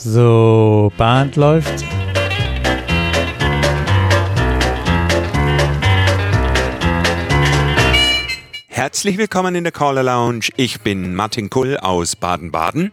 So, 0.00 0.92
Band 0.96 1.34
läuft. 1.34 1.84
Herzlich 8.68 9.18
willkommen 9.18 9.56
in 9.56 9.64
der 9.64 9.72
Caller 9.72 10.04
Lounge. 10.04 10.50
Ich 10.54 10.82
bin 10.82 11.16
Martin 11.16 11.50
Kull 11.50 11.76
aus 11.78 12.14
Baden-Baden. 12.14 12.92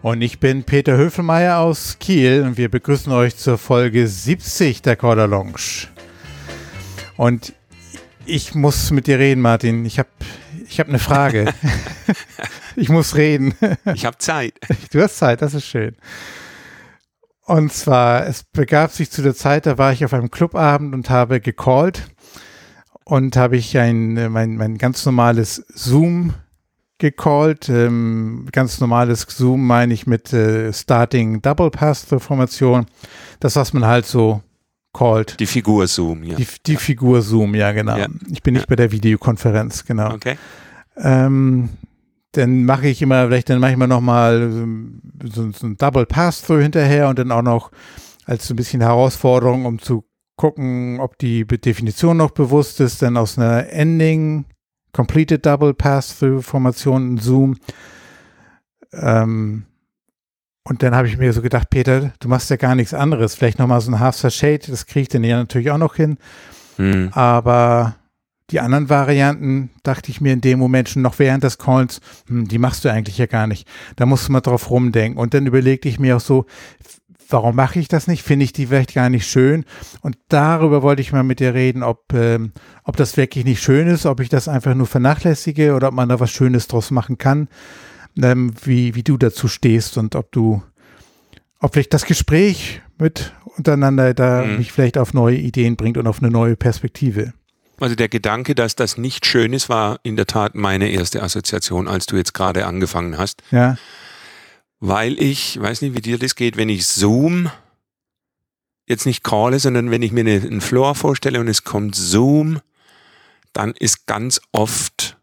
Und 0.00 0.22
ich 0.22 0.40
bin 0.40 0.64
Peter 0.64 0.96
Höfelmeier 0.96 1.58
aus 1.58 1.98
Kiel 2.00 2.42
und 2.46 2.56
wir 2.56 2.70
begrüßen 2.70 3.12
euch 3.12 3.36
zur 3.36 3.58
Folge 3.58 4.08
70 4.08 4.80
der 4.80 4.96
Caller 4.96 5.26
Lounge. 5.26 5.88
Und 7.18 7.52
ich 8.24 8.54
muss 8.54 8.90
mit 8.90 9.06
dir 9.06 9.18
reden, 9.18 9.42
Martin. 9.42 9.84
Ich 9.84 9.98
habe 9.98 10.08
ich 10.72 10.80
hab 10.80 10.88
eine 10.88 10.98
Frage. 10.98 11.52
ich 12.76 12.88
muss 12.88 13.14
reden. 13.14 13.54
ich 13.94 14.06
habe 14.06 14.16
Zeit. 14.18 14.54
Du 14.90 15.02
hast 15.02 15.18
Zeit, 15.18 15.42
das 15.42 15.52
ist 15.52 15.66
schön. 15.66 15.96
Und 17.44 17.72
zwar, 17.72 18.26
es 18.26 18.44
begab 18.44 18.90
sich 18.92 19.10
zu 19.10 19.20
der 19.20 19.34
Zeit, 19.34 19.66
da 19.66 19.76
war 19.76 19.92
ich 19.92 20.04
auf 20.04 20.14
einem 20.14 20.30
Clubabend 20.30 20.94
und 20.94 21.10
habe 21.10 21.40
gecallt 21.40 22.08
und 23.04 23.36
habe 23.36 23.56
ich 23.56 23.76
ein, 23.76 24.32
mein, 24.32 24.56
mein 24.56 24.78
ganz 24.78 25.04
normales 25.04 25.64
Zoom 25.74 26.34
gecallt. 26.96 27.68
Ähm, 27.68 28.48
ganz 28.52 28.80
normales 28.80 29.26
Zoom 29.28 29.66
meine 29.66 29.92
ich 29.92 30.06
mit 30.06 30.32
äh, 30.32 30.72
Starting 30.72 31.42
Double 31.42 31.70
Pass 31.70 32.06
Formation. 32.18 32.86
Das, 33.40 33.56
was 33.56 33.74
man 33.74 33.84
halt 33.84 34.06
so 34.06 34.40
called. 34.92 35.38
Die 35.40 35.46
Figur 35.46 35.86
Zoom, 35.86 36.22
ja. 36.24 36.36
Die, 36.36 36.46
die 36.66 36.72
ja. 36.74 36.78
Figur 36.78 37.22
Zoom, 37.22 37.54
ja, 37.54 37.72
genau. 37.72 37.96
Ja. 37.96 38.06
Ich 38.30 38.42
bin 38.42 38.54
nicht 38.54 38.68
bei 38.68 38.76
der 38.76 38.92
Videokonferenz, 38.92 39.84
genau. 39.84 40.12
Okay. 40.12 40.36
Ähm, 40.96 41.70
dann 42.32 42.64
mache 42.64 42.88
ich 42.88 43.02
immer, 43.02 43.26
vielleicht 43.26 43.50
dann 43.50 43.60
mache 43.60 43.70
ich 43.70 43.76
immer 43.76 43.86
noch 43.86 44.00
mal 44.00 44.50
so, 45.24 45.50
so 45.52 45.66
ein 45.66 45.76
Double 45.76 46.06
Pass-Through 46.06 46.62
hinterher 46.62 47.08
und 47.08 47.18
dann 47.18 47.30
auch 47.30 47.42
noch 47.42 47.70
als 48.24 48.46
so 48.46 48.54
ein 48.54 48.56
bisschen 48.56 48.80
Herausforderung, 48.80 49.66
um 49.66 49.78
zu 49.78 50.04
gucken, 50.36 50.98
ob 51.00 51.18
die 51.18 51.46
Definition 51.46 52.16
noch 52.16 52.30
bewusst 52.30 52.80
ist, 52.80 53.02
dann 53.02 53.16
aus 53.16 53.38
einer 53.38 53.68
Ending 53.70 54.46
Completed 54.92 55.44
Double 55.44 55.74
Pass-Through 55.74 56.42
Formation 56.42 57.12
in 57.12 57.18
Zoom. 57.18 57.56
Ähm, 58.92 59.64
und 60.64 60.82
dann 60.82 60.94
habe 60.94 61.08
ich 61.08 61.18
mir 61.18 61.32
so 61.32 61.42
gedacht, 61.42 61.70
Peter, 61.70 62.12
du 62.20 62.28
machst 62.28 62.50
ja 62.50 62.56
gar 62.56 62.74
nichts 62.74 62.94
anderes. 62.94 63.34
Vielleicht 63.34 63.58
nochmal 63.58 63.80
so 63.80 63.90
ein 63.90 63.98
Half 63.98 64.18
Shade, 64.18 64.60
das 64.68 64.86
kriege 64.86 65.02
ich 65.02 65.08
dann 65.08 65.24
ja 65.24 65.38
natürlich 65.38 65.70
auch 65.70 65.78
noch 65.78 65.96
hin. 65.96 66.18
Mhm. 66.78 67.10
Aber 67.12 67.96
die 68.50 68.60
anderen 68.60 68.88
Varianten, 68.88 69.70
dachte 69.82 70.10
ich 70.10 70.20
mir 70.20 70.32
in 70.32 70.40
dem 70.40 70.58
Moment 70.58 70.88
schon 70.88 71.02
noch 71.02 71.18
während 71.18 71.42
des 71.42 71.58
Calls, 71.58 72.00
hm, 72.28 72.46
die 72.46 72.58
machst 72.58 72.84
du 72.84 72.92
eigentlich 72.92 73.18
ja 73.18 73.26
gar 73.26 73.46
nicht. 73.46 73.66
Da 73.96 74.06
musst 74.06 74.28
du 74.28 74.32
mal 74.32 74.40
drauf 74.40 74.70
rumdenken. 74.70 75.20
Und 75.20 75.34
dann 75.34 75.46
überlegte 75.46 75.88
ich 75.88 75.98
mir 75.98 76.16
auch 76.16 76.20
so, 76.20 76.46
warum 77.28 77.56
mache 77.56 77.80
ich 77.80 77.88
das 77.88 78.06
nicht? 78.06 78.22
Finde 78.22 78.44
ich 78.44 78.52
die 78.52 78.66
vielleicht 78.66 78.94
gar 78.94 79.08
nicht 79.08 79.26
schön? 79.26 79.64
Und 80.00 80.16
darüber 80.28 80.82
wollte 80.82 81.02
ich 81.02 81.12
mal 81.12 81.24
mit 81.24 81.40
dir 81.40 81.54
reden, 81.54 81.82
ob, 81.82 82.12
ähm, 82.12 82.52
ob 82.84 82.96
das 82.96 83.16
wirklich 83.16 83.44
nicht 83.44 83.62
schön 83.62 83.88
ist, 83.88 84.06
ob 84.06 84.20
ich 84.20 84.28
das 84.28 84.46
einfach 84.46 84.74
nur 84.74 84.86
vernachlässige 84.86 85.74
oder 85.74 85.88
ob 85.88 85.94
man 85.94 86.08
da 86.08 86.20
was 86.20 86.30
Schönes 86.30 86.68
draus 86.68 86.92
machen 86.92 87.18
kann 87.18 87.48
ähm, 88.20 88.54
wie, 88.64 88.94
wie 88.94 89.02
du 89.02 89.16
dazu 89.16 89.48
stehst 89.48 89.98
und 89.98 90.14
ob 90.14 90.32
du, 90.32 90.62
ob 91.60 91.72
vielleicht 91.72 91.94
das 91.94 92.04
Gespräch 92.04 92.82
mit 92.98 93.32
untereinander 93.56 94.14
da 94.14 94.44
mhm. 94.44 94.58
mich 94.58 94.72
vielleicht 94.72 94.98
auf 94.98 95.14
neue 95.14 95.36
Ideen 95.36 95.76
bringt 95.76 95.96
und 95.96 96.06
auf 96.06 96.22
eine 96.22 96.30
neue 96.30 96.56
Perspektive. 96.56 97.32
Also 97.80 97.96
der 97.96 98.08
Gedanke, 98.08 98.54
dass 98.54 98.76
das 98.76 98.96
nicht 98.96 99.26
schön 99.26 99.52
ist, 99.52 99.68
war 99.68 99.98
in 100.04 100.16
der 100.16 100.26
Tat 100.26 100.54
meine 100.54 100.90
erste 100.90 101.22
Assoziation, 101.22 101.88
als 101.88 102.06
du 102.06 102.16
jetzt 102.16 102.32
gerade 102.32 102.66
angefangen 102.66 103.18
hast. 103.18 103.42
Ja. 103.50 103.76
Weil 104.78 105.20
ich, 105.20 105.60
weiß 105.60 105.82
nicht, 105.82 105.96
wie 105.96 106.00
dir 106.00 106.18
das 106.18 106.36
geht, 106.36 106.56
wenn 106.56 106.68
ich 106.68 106.86
Zoom 106.86 107.50
jetzt 108.86 109.06
nicht 109.06 109.24
calle, 109.24 109.58
sondern 109.58 109.90
wenn 109.90 110.02
ich 110.02 110.12
mir 110.12 110.20
einen 110.20 110.60
Floor 110.60 110.94
vorstelle 110.94 111.40
und 111.40 111.48
es 111.48 111.64
kommt 111.64 111.94
Zoom, 111.94 112.60
dann 113.52 113.72
ist 113.72 114.06
ganz 114.06 114.40
oft, 114.52 115.16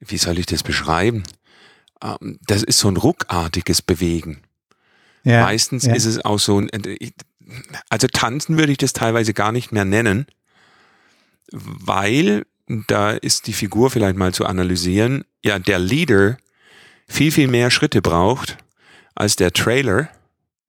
wie 0.00 0.18
soll 0.18 0.38
ich 0.38 0.46
das 0.46 0.62
beschreiben? 0.62 1.24
Ähm, 2.02 2.38
das 2.46 2.62
ist 2.62 2.78
so 2.78 2.88
ein 2.88 2.96
ruckartiges 2.96 3.82
Bewegen. 3.82 4.42
Ja, 5.24 5.42
Meistens 5.42 5.86
ja. 5.86 5.94
ist 5.94 6.04
es 6.04 6.24
auch 6.24 6.38
so 6.38 6.58
ein, 6.58 6.68
äh, 6.68 7.10
also 7.88 8.06
tanzen 8.08 8.58
würde 8.58 8.72
ich 8.72 8.78
das 8.78 8.92
teilweise 8.92 9.34
gar 9.34 9.52
nicht 9.52 9.72
mehr 9.72 9.84
nennen, 9.84 10.26
weil 11.50 12.44
da 12.66 13.10
ist 13.10 13.46
die 13.46 13.52
Figur 13.52 13.90
vielleicht 13.90 14.16
mal 14.16 14.32
zu 14.32 14.46
analysieren, 14.46 15.24
ja, 15.44 15.58
der 15.58 15.78
Leader 15.78 16.38
viel, 17.06 17.30
viel 17.30 17.48
mehr 17.48 17.70
Schritte 17.70 18.00
braucht 18.00 18.56
als 19.14 19.36
der 19.36 19.52
Trailer. 19.52 20.08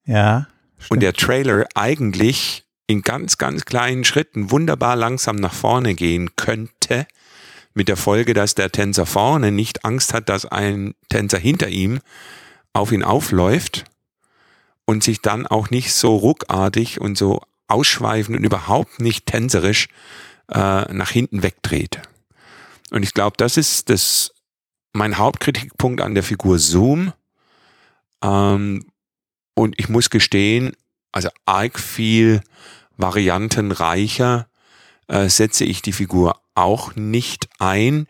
Ja. 0.05 0.47
Stimmt. 0.77 0.91
Und 0.91 0.99
der 1.01 1.13
Trailer 1.13 1.65
eigentlich 1.73 2.65
in 2.87 3.01
ganz, 3.01 3.37
ganz 3.37 3.65
kleinen 3.65 4.03
Schritten 4.03 4.51
wunderbar 4.51 4.95
langsam 4.95 5.37
nach 5.37 5.53
vorne 5.53 5.95
gehen 5.95 6.35
könnte, 6.35 7.07
mit 7.75 7.89
der 7.89 7.97
Folge, 7.97 8.33
dass 8.33 8.55
der 8.55 8.71
Tänzer 8.71 9.05
vorne 9.05 9.51
nicht 9.51 9.85
Angst 9.85 10.13
hat, 10.13 10.29
dass 10.29 10.45
ein 10.45 10.95
Tänzer 11.09 11.37
hinter 11.37 11.67
ihm 11.67 11.99
auf 12.73 12.91
ihn 12.91 13.03
aufläuft 13.03 13.83
und 14.85 15.03
sich 15.03 15.21
dann 15.21 15.45
auch 15.45 15.69
nicht 15.69 15.93
so 15.93 16.15
ruckartig 16.15 16.99
und 16.99 17.17
so 17.17 17.41
ausschweifend 17.67 18.37
und 18.37 18.43
überhaupt 18.43 18.99
nicht 18.99 19.25
tänzerisch 19.25 19.89
äh, 20.51 20.91
nach 20.93 21.09
hinten 21.09 21.43
wegdreht. 21.43 22.01
Und 22.91 23.03
ich 23.03 23.13
glaube, 23.13 23.35
das 23.37 23.57
ist 23.57 23.89
das 23.89 24.31
mein 24.93 25.17
Hauptkritikpunkt 25.17 26.01
an 26.01 26.15
der 26.15 26.23
Figur 26.23 26.59
Zoom. 26.59 27.11
Ähm, 28.23 28.85
und 29.53 29.75
ich 29.77 29.89
muss 29.89 30.09
gestehen, 30.09 30.73
also 31.11 31.29
arg 31.45 31.79
viel 31.79 32.41
variantenreicher 32.97 34.47
äh, 35.07 35.27
setze 35.27 35.65
ich 35.65 35.81
die 35.81 35.93
Figur 35.93 36.39
auch 36.55 36.95
nicht 36.95 37.47
ein. 37.59 38.07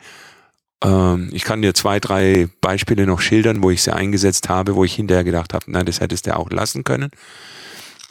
Ähm, 0.83 1.29
ich 1.33 1.43
kann 1.43 1.61
dir 1.61 1.73
zwei, 1.73 1.99
drei 1.99 2.47
Beispiele 2.61 3.05
noch 3.05 3.19
schildern, 3.19 3.63
wo 3.63 3.71
ich 3.71 3.83
sie 3.83 3.93
eingesetzt 3.93 4.49
habe, 4.49 4.75
wo 4.75 4.83
ich 4.83 4.95
hinterher 4.95 5.23
gedacht 5.23 5.53
habe, 5.53 5.65
na, 5.67 5.83
das 5.83 5.99
hättest 5.99 6.27
du 6.27 6.35
auch 6.35 6.49
lassen 6.49 6.83
können. 6.83 7.11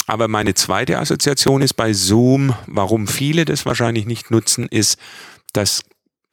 Aber 0.06 0.28
meine 0.28 0.55
zweite 0.55 0.99
Assoziation 0.99 1.62
ist 1.62 1.75
bei 1.75 1.93
Zoom, 1.95 2.55
warum 2.67 3.06
viele 3.06 3.45
das 3.47 3.65
wahrscheinlich 3.65 4.05
nicht 4.05 4.31
nutzen, 4.31 4.67
ist, 4.67 4.99
dass 5.55 5.83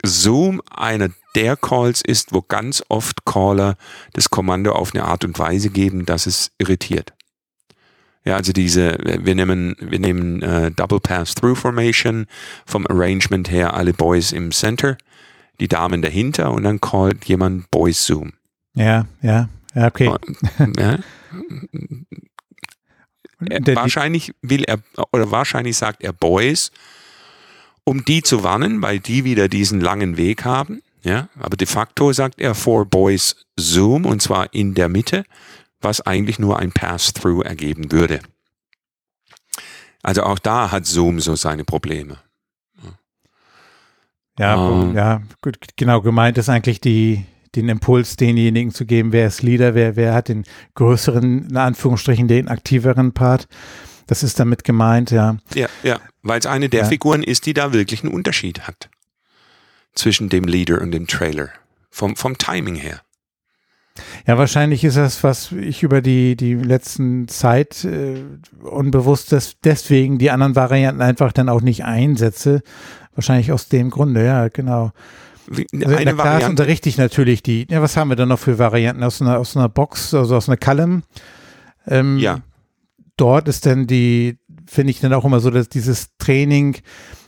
Zoom 0.04 0.62
einer 0.70 1.10
der 1.36 1.56
Calls 1.56 2.02
ist, 2.02 2.34
wo 2.34 2.42
ganz 2.42 2.84
oft 2.90 3.24
Caller 3.24 3.78
das 4.14 4.30
Kommando 4.30 4.74
auf 4.74 4.94
eine 4.94 5.06
Art 5.06 5.24
und 5.24 5.40
Weise 5.40 5.70
geben, 5.70 6.06
dass 6.06 6.26
es 6.26 6.52
irritiert. 6.58 7.14
Ja, 8.24 8.36
also 8.36 8.54
diese, 8.54 8.98
wir 9.00 9.34
nehmen, 9.36 9.76
wir 9.80 10.00
nehmen 10.00 10.42
äh, 10.44 10.72
Double 10.72 11.00
Pass-Through 11.00 11.56
Formation 11.56 12.28
vom 12.66 12.86
Arrangement 12.88 13.50
her 13.50 13.74
alle 13.74 13.94
Boys 13.94 14.32
im 14.32 14.52
Center, 14.52 14.98
die 15.60 15.68
Damen 15.68 16.02
dahinter 16.02 16.52
und 16.52 16.64
dann 16.64 16.80
callt 16.80 17.26
jemand 17.26 17.72
Boys 17.72 18.06
Zoom. 18.06 18.34
Ja, 18.76 19.06
ja, 19.22 19.50
ja, 19.74 19.88
okay. 19.88 20.14
Ja. 20.78 21.00
Er, 23.50 23.76
wahrscheinlich 23.76 24.34
will 24.42 24.64
er, 24.66 24.80
oder 25.12 25.32
wahrscheinlich 25.32 25.78
sagt 25.78 26.04
er 26.04 26.14
Boys, 26.14 26.72
um 27.84 28.06
die 28.06 28.22
zu 28.22 28.44
warnen, 28.44 28.82
weil 28.82 29.00
die 29.00 29.24
wieder 29.24 29.48
diesen 29.48 29.82
langen 29.82 30.18
Weg 30.18 30.46
haben. 30.46 30.82
Ja, 31.04 31.30
aber 31.40 31.58
de 31.58 31.66
facto 31.66 32.14
sagt 32.14 32.40
er 32.40 32.54
for 32.54 32.86
Boys 32.86 33.48
Zoom 33.58 34.06
und 34.06 34.22
zwar 34.22 34.54
in 34.54 34.76
der 34.76 34.88
Mitte 34.88 35.24
was 35.82 36.02
eigentlich 36.02 36.40
nur 36.40 36.60
ein 36.60 36.72
Pass-Through 36.72 37.44
ergeben 37.44 37.92
würde. 37.92 38.20
Also 40.04 40.24
auch 40.24 40.40
da 40.40 40.72
hat 40.72 40.86
Zoom 40.86 41.20
so 41.20 41.36
seine 41.36 41.64
Probleme. 41.64 42.18
Ja, 44.40 44.56
ähm, 44.56 44.96
ja, 44.96 45.22
gut, 45.42 45.58
genau 45.76 46.02
gemeint 46.02 46.38
ist 46.38 46.50
eigentlich 46.50 46.82
die, 46.82 47.26
den 47.56 47.70
Impuls 47.70 48.16
denjenigen 48.16 48.72
zu 48.72 48.86
geben, 48.86 49.12
wer 49.12 49.28
ist 49.28 49.44
Leader, 49.44 49.76
wer, 49.76 49.96
wer 49.96 50.14
hat 50.14 50.30
den 50.30 50.46
größeren, 50.76 51.50
in 51.50 51.58
Anführungsstrichen, 51.58 52.28
den 52.28 52.48
aktiveren 52.48 53.14
Part. 53.14 53.48
Das 54.08 54.24
ist 54.24 54.40
damit 54.40 54.64
gemeint, 54.64 55.12
ja. 55.12 55.38
Ja, 55.54 55.68
ja, 55.84 56.00
weil 56.24 56.40
es 56.40 56.46
eine 56.46 56.70
der 56.70 56.82
ja. 56.82 56.88
Figuren 56.88 57.24
ist, 57.24 57.46
die 57.46 57.54
da 57.54 57.74
wirklich 57.74 58.04
einen 58.04 58.14
Unterschied 58.14 58.68
hat 58.68 58.90
zwischen 59.94 60.30
dem 60.30 60.46
Leader 60.46 60.82
und 60.82 60.92
dem 60.92 61.08
Trailer. 61.08 61.50
Vom, 61.90 62.16
vom 62.16 62.38
Timing 62.38 62.76
her. 62.76 63.02
Ja, 64.26 64.38
wahrscheinlich 64.38 64.84
ist 64.84 64.98
das, 64.98 65.24
was 65.24 65.52
ich 65.52 65.84
über 65.84 66.02
die, 66.02 66.36
die 66.36 66.54
letzten 66.54 67.28
Zeit 67.28 67.84
äh, 67.84 68.24
unbewusst 68.64 69.32
des, 69.32 69.58
deswegen 69.64 70.18
die 70.18 70.32
anderen 70.32 70.56
Varianten 70.56 71.02
einfach 71.02 71.34
dann 71.34 71.50
auch 71.50 71.62
nicht 71.62 71.84
einsetze. 71.84 72.62
Wahrscheinlich 73.16 73.52
aus 73.52 73.68
dem 73.68 73.90
Grunde, 73.90 74.26
ja, 74.26 74.48
genau. 74.48 74.92
Also 75.50 75.64
in 75.72 75.80
der 75.82 76.14
Klasse 76.14 76.50
unterrichte 76.50 76.88
ich 76.88 76.98
natürlich 76.98 77.44
die, 77.44 77.68
ja, 77.70 77.82
was 77.82 77.98
haben 77.98 78.10
wir 78.10 78.16
da 78.16 78.26
noch 78.26 78.40
für 78.40 78.58
Varianten 78.58 79.04
aus 79.04 79.22
einer, 79.22 79.38
aus 79.38 79.58
einer 79.58 79.68
Box, 79.68 80.14
also 80.14 80.38
aus 80.38 80.48
einer 80.48 80.58
Column? 80.58 81.04
Ähm, 81.88 82.18
ja. 82.20 82.40
Dort 83.18 83.48
ist 83.48 83.66
dann 83.66 83.88
die, 83.88 84.38
finde 84.66 84.92
ich 84.92 85.02
dann 85.02 85.14
auch 85.14 85.26
immer 85.26 85.42
so, 85.42 85.50
dass 85.50 85.68
dieses 85.68 86.16
Training, 86.18 86.78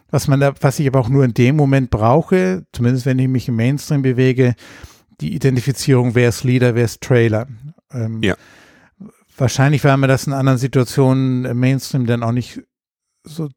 was 0.09 0.27
man 0.27 0.39
da, 0.39 0.53
was 0.61 0.79
ich 0.79 0.87
aber 0.87 0.99
auch 0.99 1.09
nur 1.09 1.25
in 1.25 1.33
dem 1.33 1.55
Moment 1.57 1.89
brauche, 1.89 2.65
zumindest 2.71 3.05
wenn 3.05 3.19
ich 3.19 3.27
mich 3.27 3.49
im 3.49 3.57
Mainstream 3.57 4.03
bewege, 4.03 4.55
die 5.23 5.33
Identifizierung, 5.33 6.15
wer 6.15 6.29
ist 6.29 6.43
Leader, 6.43 6.75
wer 6.75 6.85
ist 6.85 7.01
Trailer. 7.01 7.47
Ähm, 7.91 8.21
ja. 8.21 8.35
Wahrscheinlich, 9.37 9.83
weil 9.83 9.97
man 9.97 10.09
das 10.09 10.27
in 10.27 10.33
anderen 10.33 10.59
Situationen 10.59 11.45
im 11.45 11.59
Mainstream 11.59 12.05
dann 12.05 12.21
auch 12.21 12.31
nicht 12.31 12.61
so 13.23 13.49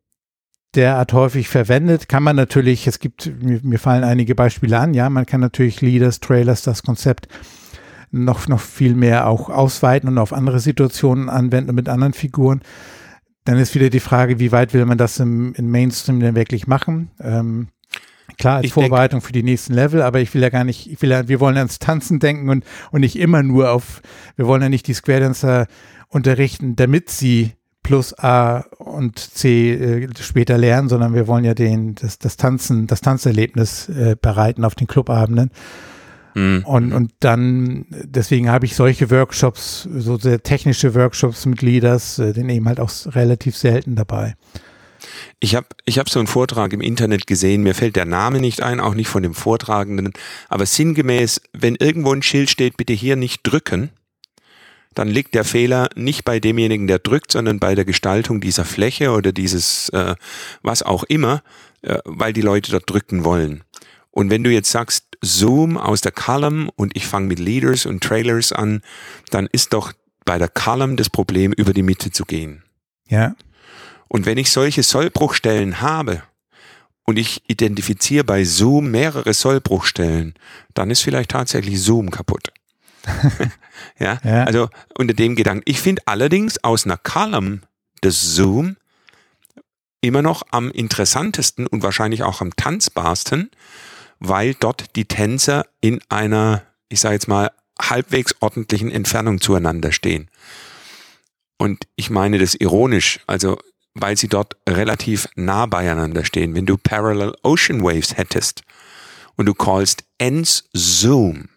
derart 0.74 1.12
häufig 1.12 1.48
verwendet, 1.48 2.08
kann 2.08 2.22
man 2.22 2.36
natürlich, 2.36 2.86
es 2.86 2.98
gibt, 2.98 3.30
mir, 3.42 3.60
mir 3.62 3.78
fallen 3.78 4.04
einige 4.04 4.34
Beispiele 4.34 4.78
an, 4.78 4.94
ja, 4.94 5.10
man 5.10 5.26
kann 5.26 5.40
natürlich 5.40 5.80
Leaders, 5.80 6.20
Trailers, 6.20 6.62
das 6.62 6.82
Konzept 6.82 7.28
noch, 8.10 8.46
noch 8.46 8.60
viel 8.60 8.94
mehr 8.94 9.26
auch 9.26 9.50
ausweiten 9.50 10.08
und 10.08 10.18
auf 10.18 10.32
andere 10.32 10.60
Situationen 10.60 11.28
anwenden 11.28 11.74
mit 11.74 11.88
anderen 11.88 12.12
Figuren. 12.12 12.60
Dann 13.44 13.58
ist 13.58 13.74
wieder 13.74 13.90
die 13.90 14.00
Frage, 14.00 14.38
wie 14.38 14.52
weit 14.52 14.74
will 14.74 14.84
man 14.86 14.98
das 14.98 15.18
im, 15.18 15.54
im 15.54 15.70
Mainstream 15.70 16.20
denn 16.20 16.34
wirklich 16.34 16.66
machen? 16.66 17.10
Ähm, 17.20 17.68
klar, 18.38 18.56
als 18.56 18.66
ich 18.66 18.72
Vorbereitung 18.72 19.20
denke, 19.20 19.26
für 19.26 19.32
die 19.32 19.42
nächsten 19.42 19.74
Level, 19.74 20.02
aber 20.02 20.20
ich 20.20 20.32
will 20.34 20.42
ja 20.42 20.48
gar 20.48 20.64
nicht, 20.64 20.90
ich 20.90 21.00
will 21.02 21.10
ja, 21.10 21.28
wir 21.28 21.40
wollen 21.40 21.56
ja 21.56 21.62
ans 21.62 21.78
Tanzen 21.78 22.18
denken 22.18 22.48
und, 22.48 22.64
und 22.90 23.00
nicht 23.00 23.16
immer 23.16 23.42
nur 23.42 23.70
auf, 23.70 24.02
wir 24.36 24.46
wollen 24.46 24.62
ja 24.62 24.68
nicht 24.68 24.86
die 24.86 24.94
Square 24.94 25.20
Dancer 25.20 25.66
unterrichten, 26.08 26.76
damit 26.76 27.10
sie 27.10 27.52
plus 27.82 28.18
A 28.18 28.64
und 28.78 29.18
C 29.18 29.72
äh, 29.72 30.08
später 30.18 30.58
lernen, 30.58 30.88
sondern 30.88 31.14
wir 31.14 31.28
wollen 31.28 31.44
ja 31.44 31.54
den, 31.54 31.94
das, 31.94 32.18
das 32.18 32.36
Tanzen, 32.36 32.88
das 32.88 33.00
Tanzerlebnis 33.00 33.88
äh, 33.88 34.16
bereiten 34.20 34.64
auf 34.64 34.74
den 34.74 34.88
Clubabenden. 34.88 35.50
Mhm. 36.34 36.64
Und, 36.64 36.92
und 36.92 37.12
dann, 37.20 37.86
deswegen 37.90 38.50
habe 38.50 38.66
ich 38.66 38.74
solche 38.74 39.10
Workshops, 39.10 39.88
so 39.90 40.18
sehr 40.18 40.42
technische 40.42 40.94
Workshops 40.94 41.46
mit 41.46 41.62
Leaders, 41.62 42.18
äh, 42.18 42.32
den 42.32 42.48
eben 42.48 42.66
halt 42.66 42.80
auch 42.80 42.90
relativ 43.14 43.56
selten 43.56 43.94
dabei. 43.94 44.34
Ich 45.40 45.54
habe 45.54 45.66
ich 45.84 45.98
hab 45.98 46.08
so 46.08 46.18
einen 46.18 46.28
Vortrag 46.28 46.72
im 46.72 46.80
Internet 46.80 47.26
gesehen, 47.26 47.62
mir 47.62 47.74
fällt 47.74 47.96
der 47.96 48.04
Name 48.04 48.40
nicht 48.40 48.62
ein, 48.62 48.80
auch 48.80 48.94
nicht 48.94 49.08
von 49.08 49.22
dem 49.22 49.34
Vortragenden, 49.34 50.12
aber 50.48 50.66
sinngemäß, 50.66 51.40
wenn 51.52 51.76
irgendwo 51.76 52.12
ein 52.12 52.22
Schild 52.22 52.50
steht, 52.50 52.76
bitte 52.76 52.92
hier 52.92 53.16
nicht 53.16 53.40
drücken, 53.42 53.90
dann 54.94 55.08
liegt 55.08 55.34
der 55.34 55.44
Fehler 55.44 55.90
nicht 55.94 56.24
bei 56.24 56.40
demjenigen, 56.40 56.86
der 56.86 56.98
drückt, 56.98 57.32
sondern 57.32 57.60
bei 57.60 57.74
der 57.74 57.84
Gestaltung 57.84 58.40
dieser 58.40 58.64
Fläche 58.64 59.10
oder 59.10 59.32
dieses 59.32 59.90
äh, 59.90 60.14
was 60.62 60.82
auch 60.82 61.04
immer, 61.04 61.42
äh, 61.82 61.98
weil 62.04 62.32
die 62.32 62.40
Leute 62.40 62.72
dort 62.72 62.88
drücken 62.88 63.24
wollen. 63.24 63.62
Und 64.10 64.30
wenn 64.30 64.42
du 64.42 64.50
jetzt 64.50 64.70
sagst, 64.70 65.04
Zoom 65.20 65.76
aus 65.76 66.00
der 66.00 66.12
Column 66.12 66.70
und 66.76 66.96
ich 66.96 67.06
fange 67.06 67.26
mit 67.26 67.38
Leaders 67.38 67.84
und 67.84 68.02
Trailers 68.02 68.52
an, 68.52 68.80
dann 69.30 69.46
ist 69.52 69.74
doch 69.74 69.92
bei 70.24 70.38
der 70.38 70.48
Column 70.48 70.96
das 70.96 71.10
Problem, 71.10 71.52
über 71.52 71.74
die 71.74 71.82
Mitte 71.82 72.10
zu 72.10 72.24
gehen. 72.24 72.62
Ja. 73.08 73.34
Und 74.08 74.26
wenn 74.26 74.38
ich 74.38 74.50
solche 74.50 74.82
Sollbruchstellen 74.82 75.80
habe 75.80 76.22
und 77.04 77.18
ich 77.18 77.42
identifiziere 77.48 78.24
bei 78.24 78.44
Zoom 78.44 78.90
mehrere 78.90 79.34
Sollbruchstellen, 79.34 80.34
dann 80.74 80.90
ist 80.90 81.02
vielleicht 81.02 81.30
tatsächlich 81.30 81.80
Zoom 81.80 82.10
kaputt. 82.10 82.52
ja? 83.98 84.18
ja, 84.24 84.44
also 84.44 84.68
unter 84.96 85.14
dem 85.14 85.36
Gedanken. 85.36 85.62
Ich 85.64 85.80
finde 85.80 86.02
allerdings 86.06 86.62
aus 86.64 86.84
einer 86.84 86.96
Column 86.96 87.62
des 88.02 88.34
Zoom 88.34 88.76
immer 90.00 90.22
noch 90.22 90.42
am 90.50 90.70
interessantesten 90.70 91.66
und 91.66 91.82
wahrscheinlich 91.82 92.22
auch 92.22 92.40
am 92.40 92.54
tanzbarsten, 92.54 93.50
weil 94.18 94.54
dort 94.54 94.96
die 94.96 95.06
Tänzer 95.06 95.66
in 95.80 96.00
einer, 96.08 96.62
ich 96.88 97.00
sage 97.00 97.14
jetzt 97.14 97.28
mal, 97.28 97.50
halbwegs 97.80 98.34
ordentlichen 98.40 98.90
Entfernung 98.90 99.40
zueinander 99.40 99.92
stehen. 99.92 100.30
Und 101.58 101.86
ich 101.96 102.10
meine 102.10 102.38
das 102.38 102.54
ironisch, 102.54 103.20
also 103.26 103.58
weil 103.98 104.16
sie 104.16 104.28
dort 104.28 104.56
relativ 104.68 105.28
nah 105.34 105.66
beieinander 105.66 106.24
stehen. 106.24 106.54
Wenn 106.54 106.66
du 106.66 106.76
Parallel 106.76 107.34
Ocean 107.42 107.82
Waves 107.82 108.16
hättest 108.16 108.62
und 109.36 109.46
du 109.46 109.54
callst 109.54 110.04
ends 110.18 110.68
Zoom, 110.72 111.48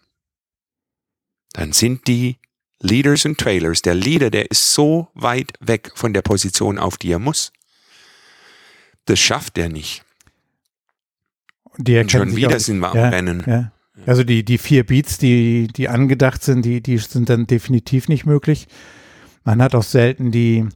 dann 1.52 1.72
sind 1.72 2.06
die 2.06 2.38
Leaders 2.80 3.26
und 3.26 3.38
Trailers, 3.38 3.82
der 3.82 3.94
Leader, 3.94 4.30
der 4.30 4.50
ist 4.50 4.72
so 4.72 5.08
weit 5.14 5.52
weg 5.60 5.92
von 5.94 6.14
der 6.14 6.22
Position, 6.22 6.78
auf 6.78 6.96
die 6.96 7.12
er 7.12 7.18
muss. 7.18 7.52
Das 9.04 9.18
schafft 9.18 9.58
er 9.58 9.68
nicht. 9.68 10.02
Die 11.76 11.98
und 11.98 12.10
schon 12.10 12.36
wieder 12.36 12.58
sind 12.58 12.78
wir 12.78 12.94
ja, 12.94 13.04
am 13.04 13.10
Rennen. 13.12 13.42
Ja. 13.46 13.72
Also 14.06 14.24
die, 14.24 14.44
die 14.44 14.56
vier 14.56 14.84
Beats, 14.84 15.18
die, 15.18 15.66
die 15.68 15.88
angedacht 15.88 16.42
sind, 16.42 16.64
die, 16.64 16.82
die 16.82 16.96
sind 16.96 17.28
dann 17.28 17.46
definitiv 17.46 18.08
nicht 18.08 18.24
möglich. 18.24 18.66
Man 19.44 19.60
hat 19.60 19.74
auch 19.74 19.82
selten 19.82 20.30
die, 20.30 20.66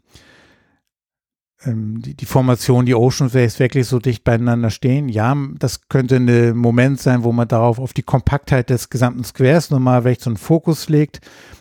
die, 1.67 2.15
die 2.15 2.27
Formation, 2.27 2.87
die 2.87 2.95
Ocean 2.95 3.33
Waves 3.33 3.59
wirklich 3.59 3.87
so 3.87 3.99
dicht 3.99 4.25
beieinander 4.25 4.71
stehen. 4.71 5.09
Ja, 5.09 5.37
das 5.59 5.89
könnte 5.89 6.17
ein 6.17 6.57
Moment 6.57 7.01
sein, 7.01 7.25
wo 7.25 7.33
man 7.33 7.49
darauf 7.49 7.79
auf 7.79 7.93
die 7.93 8.03
Kompaktheit 8.03 8.71
des 8.71 8.91
gesamten 8.91 9.25
Squares 9.25 9.71
nochmal 9.71 10.03
vielleicht 10.03 10.23
so 10.23 10.31
einen 10.31 10.37
Fokus 10.37 10.89
legt, 10.89 11.21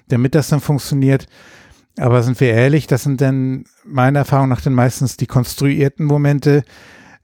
damit 0.10 0.36
das 0.36 0.50
dann 0.50 0.60
funktioniert. 0.60 1.28
Aber 1.98 2.24
sind 2.24 2.40
wir 2.40 2.52
ehrlich, 2.52 2.88
das 2.88 3.04
sind 3.04 3.22
dann 3.22 3.66
meiner 3.86 4.20
Erfahrung 4.20 4.50
nach 4.50 4.62
dann 4.62 4.74
meistens 4.74 5.18
die 5.18 5.28
konstruierten 5.28 6.06
Momente, 6.06 6.64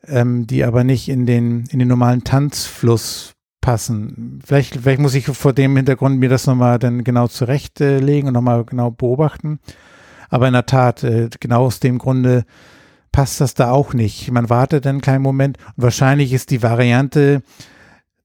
ähm, 0.08 0.46
die 0.46 0.64
aber 0.64 0.84
nicht 0.84 1.10
in 1.10 1.26
den, 1.26 1.66
in 1.72 1.80
den 1.80 1.88
normalen 1.88 2.24
Tanzfluss 2.24 3.34
passen. 3.62 4.40
Vielleicht, 4.46 4.76
vielleicht 4.76 5.02
muss 5.02 5.16
ich 5.16 5.26
vor 5.26 5.54
dem 5.54 5.76
Hintergrund 5.76 6.20
mir 6.20 6.30
das 6.30 6.48
nochmal 6.48 6.80
dann 6.80 7.04
genau 7.04 7.28
zurechtlegen 7.28 8.28
und 8.28 8.34
nochmal 8.34 8.64
genau 8.64 8.92
beobachten. 8.92 9.60
Aber 10.30 10.48
in 10.48 10.54
der 10.54 10.66
Tat, 10.66 11.04
äh, 11.04 11.30
genau 11.40 11.66
aus 11.66 11.80
dem 11.80 11.98
Grunde 11.98 12.46
passt 13.12 13.42
das 13.42 13.54
da 13.54 13.72
auch 13.72 13.94
nicht. 13.94 14.31
Man 14.31 14.50
wartet 14.50 14.86
einen 14.86 15.02
kleinen 15.02 15.24
Moment 15.24 15.58
und 15.76 15.84
wahrscheinlich 15.84 16.34
ist 16.34 16.52
die 16.52 16.62
Variante, 16.62 17.42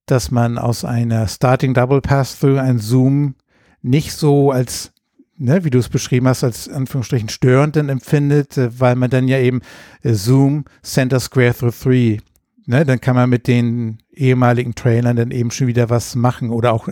dass 0.07 0.31
man 0.31 0.59
aus 0.59 0.85
einer 0.85 1.27
Starting 1.29 1.75
Double 1.75 2.01
Pass-Through 2.01 2.59
ein 2.59 2.79
Zoom 2.79 3.35
nicht 3.81 4.13
so 4.13 4.51
als, 4.51 4.93
ne, 5.37 5.65
wie 5.65 5.71
du 5.71 5.79
es 5.79 5.89
beschrieben 5.89 6.29
hast, 6.29 6.45
als 6.45 6.69
Anführungsstrichen 6.69 7.29
störend 7.29 7.77
empfindet, 7.77 8.59
äh, 8.59 8.81
weil 8.81 8.97
man 8.97 9.11
dann 9.11 9.29
ja 9.29 9.39
eben 9.39 9.61
äh, 10.03 10.13
Zoom 10.13 10.65
Center 10.83 11.21
Square 11.21 11.55
Through 11.55 11.75
Three 11.83 12.19
ne, 12.67 12.85
dann 12.85 13.01
kann 13.01 13.17
man 13.17 13.31
mit 13.31 13.47
den 13.47 13.99
ehemaligen 14.13 14.75
Trailern 14.75 15.17
dann 15.17 15.31
eben 15.31 15.51
schon 15.51 15.67
wieder 15.67 15.91
was 15.91 16.15
machen 16.15 16.51
oder 16.51 16.73
auch 16.73 16.89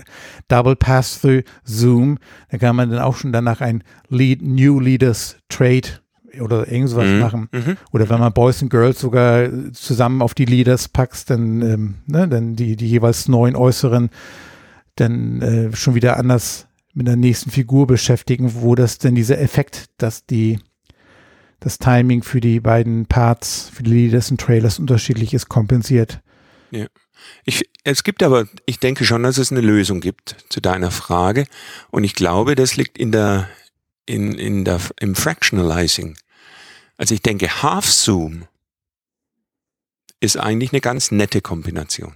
Double 0.48 0.76
Pass-Through 0.76 1.42
Zoom, 1.64 2.18
da 2.50 2.58
kann 2.58 2.76
man 2.76 2.90
dann 2.90 3.00
auch 3.00 3.16
schon 3.16 3.32
danach 3.32 3.60
ein 3.60 3.82
Lead, 4.08 4.42
New 4.42 4.80
Leaders 4.80 5.36
Trade 5.48 5.88
oder 6.40 6.70
irgendwas 6.70 7.06
mhm. 7.06 7.18
machen. 7.18 7.48
Mhm. 7.52 7.76
Oder 7.92 8.08
wenn 8.08 8.20
man 8.20 8.32
Boys 8.32 8.62
and 8.62 8.70
Girls 8.70 9.00
sogar 9.00 9.50
zusammen 9.72 10.22
auf 10.22 10.34
die 10.34 10.44
Leaders 10.44 10.88
packt, 10.88 11.28
dann, 11.30 11.62
ähm, 11.62 11.94
ne, 12.06 12.28
dann 12.28 12.56
die, 12.56 12.76
die 12.76 12.88
jeweils 12.88 13.28
neuen 13.28 13.56
Äußeren 13.56 14.10
dann 14.96 15.42
äh, 15.42 15.76
schon 15.76 15.94
wieder 15.94 16.16
anders 16.16 16.66
mit 16.94 17.06
der 17.06 17.16
nächsten 17.16 17.50
Figur 17.50 17.86
beschäftigen, 17.86 18.52
wo 18.54 18.74
das 18.74 18.98
denn 18.98 19.14
dieser 19.14 19.40
Effekt, 19.40 19.86
dass 19.98 20.26
die 20.26 20.58
das 21.62 21.78
Timing 21.78 22.22
für 22.22 22.40
die 22.40 22.60
beiden 22.60 23.06
Parts, 23.06 23.70
für 23.72 23.82
die 23.82 23.90
Leaders 23.90 24.30
und 24.30 24.40
Trailers 24.40 24.78
unterschiedlich 24.78 25.32
ist, 25.32 25.48
kompensiert. 25.48 26.20
Ja. 26.70 26.86
Ich, 27.44 27.68
es 27.84 28.02
gibt 28.02 28.22
aber, 28.22 28.46
ich 28.66 28.80
denke 28.80 29.04
schon, 29.04 29.22
dass 29.22 29.38
es 29.38 29.52
eine 29.52 29.60
Lösung 29.60 30.00
gibt 30.00 30.36
zu 30.48 30.60
deiner 30.60 30.90
Frage. 30.90 31.46
Und 31.90 32.02
ich 32.02 32.14
glaube, 32.14 32.56
das 32.56 32.76
liegt 32.76 32.98
in 32.98 33.12
der, 33.12 33.48
in, 34.06 34.32
in 34.32 34.64
der, 34.64 34.80
im 35.00 35.14
Fractionalizing. 35.14 36.16
Also 36.96 37.14
ich 37.14 37.22
denke, 37.22 37.62
Half 37.62 37.86
Zoom 37.86 38.44
ist 40.18 40.36
eigentlich 40.36 40.72
eine 40.72 40.80
ganz 40.80 41.10
nette 41.12 41.40
Kombination. 41.40 42.14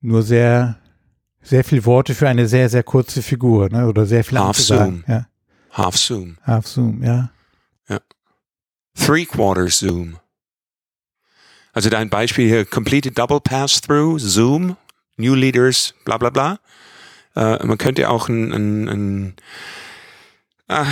Nur 0.00 0.22
sehr, 0.22 0.78
sehr 1.42 1.64
viel 1.64 1.84
Worte 1.84 2.14
für 2.14 2.28
eine 2.28 2.48
sehr, 2.48 2.70
sehr 2.70 2.82
kurze 2.82 3.22
Figur, 3.22 3.68
ne? 3.68 3.86
Oder 3.86 4.06
sehr 4.06 4.24
viel 4.24 4.38
Half 4.38 4.58
Zoom. 4.58 5.04
Ja. 5.06 5.26
Half 5.72 5.96
Zoom. 5.96 6.38
Half 6.42 6.66
Zoom, 6.66 7.02
ja. 7.02 7.30
Ja. 7.90 8.00
Three-Quarter 8.94 9.68
Zoom. 9.68 10.18
Also 11.72 11.90
dein 11.90 12.08
Beispiel 12.08 12.48
hier, 12.48 12.64
Completed 12.64 13.18
Double 13.18 13.40
Pass-Through, 13.40 14.18
Zoom, 14.18 14.76
New 15.16 15.34
Leaders, 15.34 15.94
bla 16.04 16.16
bla 16.16 16.30
bla. 16.30 16.58
Uh, 17.36 17.64
man 17.64 17.78
könnte 17.78 18.08
auch 18.10 18.28
ein, 18.28 18.52
ein, 18.52 18.88
ein 18.88 19.34
uh, 20.70 20.84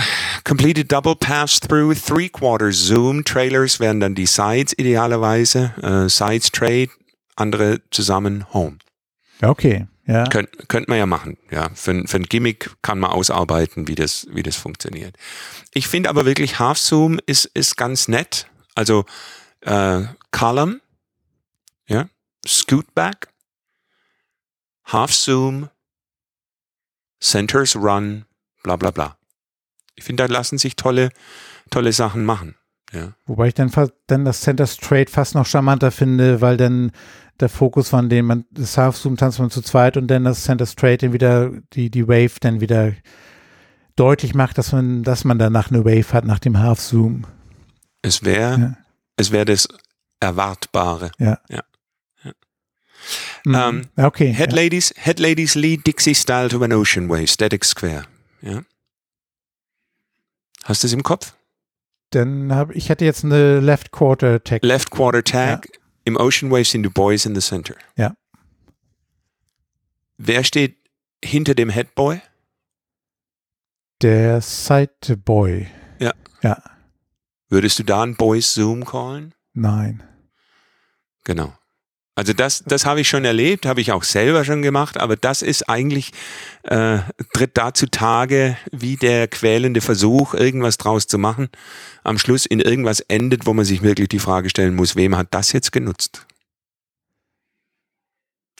Completed 0.45 0.91
Double 0.91 1.15
Pass-Through, 1.15 1.95
Three-Quarter 1.95 2.71
Zoom, 2.71 3.25
Trailers 3.25 3.79
wären 3.79 3.99
dann 3.99 4.15
die 4.15 4.25
Sides 4.25 4.73
idealerweise, 4.77 5.73
uh, 5.83 6.07
Sides 6.07 6.51
Trade, 6.51 6.89
andere 7.35 7.81
zusammen 7.91 8.45
Home. 8.53 8.77
Okay, 9.41 9.87
ja. 10.09 10.23
Könnt, 10.23 10.49
könnte 10.67 10.89
man 10.89 10.97
ja 10.97 11.05
machen. 11.05 11.37
Ja, 11.51 11.69
für, 11.75 12.07
für 12.07 12.17
ein 12.17 12.23
Gimmick 12.23 12.71
kann 12.81 12.97
man 12.97 13.11
ausarbeiten, 13.11 13.87
wie 13.87 13.93
das, 13.93 14.25
wie 14.31 14.41
das 14.41 14.55
funktioniert. 14.55 15.15
Ich 15.71 15.87
finde 15.87 16.09
aber 16.09 16.25
wirklich 16.25 16.57
Half 16.57 16.79
Zoom 16.79 17.19
ist, 17.27 17.45
ist 17.45 17.77
ganz 17.77 18.07
nett. 18.07 18.47
Also 18.73 19.05
äh, 19.61 20.01
Column, 20.31 20.81
ja, 21.87 22.09
Scootback, 22.47 23.27
Half 24.85 25.13
Zoom, 25.13 25.69
Centers 27.21 27.75
Run, 27.75 28.25
bla 28.63 28.77
bla 28.77 28.89
bla. 28.89 29.17
Ich 29.93 30.05
finde, 30.05 30.23
da 30.23 30.33
lassen 30.33 30.57
sich 30.57 30.75
tolle, 30.75 31.11
tolle 31.69 31.93
Sachen 31.93 32.25
machen. 32.25 32.55
Ja. 32.91 33.13
Wobei 33.27 33.49
ich 33.49 33.53
dann, 33.53 33.71
dann 34.07 34.25
das 34.25 34.41
Center 34.41 34.65
Straight 34.65 35.11
fast 35.11 35.35
noch 35.35 35.45
charmanter 35.45 35.91
finde, 35.91 36.41
weil 36.41 36.57
dann 36.57 36.93
der 37.39 37.49
Fokus 37.49 37.89
von 37.89 38.09
dem 38.09 38.25
man 38.25 38.45
das 38.51 38.77
Half 38.77 38.97
Zoom 38.97 39.17
tanzt 39.17 39.39
man 39.39 39.49
zu 39.49 39.61
zweit 39.61 39.97
und 39.97 40.07
dann 40.07 40.25
das 40.25 40.43
Center 40.43 40.65
Straight 40.65 41.03
dann 41.03 41.13
wieder 41.13 41.51
die 41.73 41.89
die 41.89 42.07
Wave 42.07 42.39
dann 42.39 42.61
wieder 42.61 42.93
deutlich 43.95 44.33
macht, 44.33 44.57
dass 44.57 44.71
man 44.71 45.03
dass 45.03 45.23
man 45.23 45.39
danach 45.39 45.71
eine 45.71 45.85
Wave 45.85 46.13
hat 46.13 46.25
nach 46.25 46.39
dem 46.39 46.59
Half 46.59 46.79
Zoom. 46.79 47.25
Es 48.01 48.23
wäre 48.23 48.59
ja. 48.59 48.77
es 49.17 49.31
wäre 49.31 49.45
das 49.45 49.67
Erwartbare. 50.19 51.11
Ja. 51.17 51.39
ja. 51.49 51.63
ja. 52.23 52.31
Mhm. 53.45 53.55
Um, 53.55 53.55
ähm, 53.55 53.81
okay. 53.97 54.33
Head 54.33 54.51
Ladies, 54.51 54.93
Head 54.97 55.19
Ladies 55.19 55.55
lead 55.55 55.87
Dixie 55.87 56.15
Style 56.15 56.49
to 56.49 56.61
an 56.61 56.73
Ocean 56.73 57.09
Wave, 57.09 57.27
Static 57.27 57.63
Square. 57.63 58.03
Ja. 58.41 58.61
Hast 60.65 60.83
du 60.83 60.87
es 60.87 60.93
im 60.93 61.03
Kopf? 61.03 61.33
Dann 62.11 62.53
habe 62.53 62.73
ich 62.73 62.89
hatte 62.89 63.05
jetzt 63.05 63.23
eine 63.23 63.59
Left 63.59 63.91
Quarter 63.91 64.43
Tag. 64.43 64.63
Left 64.63 64.91
Quarter 64.91 65.23
Tag. 65.23 65.78
Im 66.09 66.17
Ocean 66.17 66.49
Wave 66.49 66.65
sind 66.65 66.81
die 66.81 66.89
Boys 66.89 67.27
in 67.27 67.35
the 67.35 67.39
center. 67.39 67.75
Ja. 67.95 68.15
Wer 70.17 70.43
steht 70.43 70.75
hinter 71.23 71.53
dem 71.53 71.69
Head 71.69 71.93
Boy? 71.93 72.19
Der 74.01 74.41
Side 74.41 75.17
Boy. 75.17 75.67
Ja. 75.99 76.13
Ja. 76.41 76.63
Würdest 77.47 77.77
du 77.77 77.83
da 77.83 78.01
einen 78.01 78.15
Boys 78.15 78.51
Zoom 78.55 78.85
callen? 78.85 79.35
Nein. 79.53 80.01
Genau. 81.25 81.53
Also 82.19 82.33
das, 82.33 82.65
das 82.65 82.85
habe 82.85 82.99
ich 82.99 83.07
schon 83.07 83.23
erlebt, 83.23 83.65
habe 83.65 83.79
ich 83.79 83.93
auch 83.93 84.03
selber 84.03 84.43
schon 84.43 84.61
gemacht, 84.61 84.97
aber 84.97 85.15
das 85.15 85.41
ist 85.41 85.69
eigentlich, 85.69 86.11
äh, 86.63 86.97
tritt 87.31 87.51
da 87.53 87.73
zutage, 87.73 88.57
wie 88.73 88.97
der 88.97 89.29
quälende 89.29 89.79
Versuch, 89.79 90.33
irgendwas 90.33 90.77
draus 90.77 91.07
zu 91.07 91.17
machen, 91.17 91.47
am 92.03 92.19
Schluss 92.19 92.45
in 92.45 92.59
irgendwas 92.59 92.99
endet, 92.99 93.45
wo 93.45 93.53
man 93.53 93.63
sich 93.63 93.83
wirklich 93.83 94.09
die 94.09 94.19
Frage 94.19 94.49
stellen 94.49 94.75
muss, 94.75 94.97
wem 94.97 95.15
hat 95.15 95.27
das 95.31 95.53
jetzt 95.53 95.71
genutzt? 95.71 96.25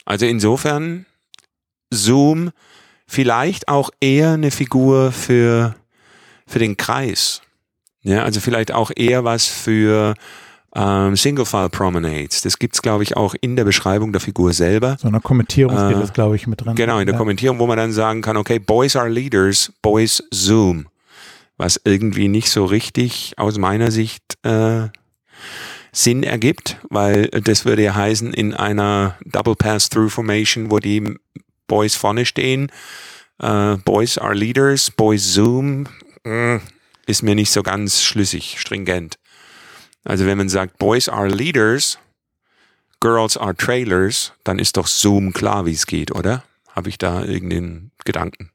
Also 0.06 0.24
insofern, 0.24 1.04
Zoom 1.90 2.52
vielleicht 3.06 3.68
auch 3.68 3.90
eher 4.00 4.30
eine 4.30 4.52
Figur 4.52 5.12
für, 5.12 5.76
für 6.46 6.60
den 6.60 6.78
Kreis. 6.78 7.42
Ja, 8.00 8.24
also 8.24 8.40
vielleicht 8.40 8.72
auch 8.72 8.90
eher 8.96 9.24
was 9.24 9.48
für 9.48 10.14
ähm, 10.74 11.16
Single-File-Promenades. 11.16 12.42
Das 12.42 12.58
gibt's 12.58 12.82
glaube 12.82 13.02
ich, 13.02 13.16
auch 13.16 13.34
in 13.40 13.56
der 13.56 13.64
Beschreibung 13.64 14.12
der 14.12 14.20
Figur 14.20 14.52
selber. 14.52 14.96
So 15.00 15.08
eine 15.08 15.20
Kommentierung 15.20 15.76
äh, 15.76 15.90
steht 15.90 16.02
das, 16.02 16.12
glaube 16.12 16.36
ich, 16.36 16.46
mit 16.46 16.64
drin. 16.64 16.74
Genau, 16.74 16.98
in 16.98 17.06
der 17.06 17.14
ja. 17.14 17.18
Kommentierung, 17.18 17.58
wo 17.58 17.66
man 17.66 17.76
dann 17.76 17.92
sagen 17.92 18.22
kann, 18.22 18.36
okay, 18.36 18.58
Boys 18.58 18.96
are 18.96 19.08
Leaders, 19.08 19.72
Boys 19.82 20.22
Zoom. 20.32 20.86
Was 21.56 21.80
irgendwie 21.84 22.28
nicht 22.28 22.50
so 22.50 22.64
richtig 22.64 23.34
aus 23.36 23.58
meiner 23.58 23.90
Sicht 23.90 24.38
äh, 24.44 24.88
Sinn 25.92 26.22
ergibt, 26.22 26.78
weil 26.88 27.26
das 27.28 27.64
würde 27.64 27.82
ja 27.82 27.94
heißen, 27.94 28.32
in 28.32 28.54
einer 28.54 29.16
Double 29.24 29.56
Pass-Through-Formation, 29.56 30.70
wo 30.70 30.78
die 30.78 31.16
Boys 31.66 31.96
vorne 31.96 32.24
stehen, 32.24 32.70
äh, 33.40 33.76
Boys 33.84 34.16
are 34.16 34.34
Leaders, 34.34 34.90
Boys 34.90 35.34
Zoom, 35.34 35.86
mm, 36.24 36.56
ist 37.06 37.22
mir 37.22 37.34
nicht 37.34 37.50
so 37.50 37.62
ganz 37.62 38.02
schlüssig, 38.02 38.56
stringent. 38.58 39.18
Also 40.04 40.26
wenn 40.26 40.38
man 40.38 40.48
sagt, 40.48 40.78
Boys 40.78 41.08
are 41.08 41.28
Leaders, 41.28 41.98
Girls 43.00 43.36
are 43.36 43.54
Trailers, 43.54 44.32
dann 44.44 44.58
ist 44.58 44.76
doch 44.76 44.86
Zoom 44.86 45.32
klar, 45.32 45.66
wie 45.66 45.72
es 45.72 45.86
geht, 45.86 46.14
oder? 46.14 46.44
Habe 46.68 46.88
ich 46.88 46.98
da 46.98 47.24
irgendeinen 47.24 47.90
Gedanken? 48.04 48.50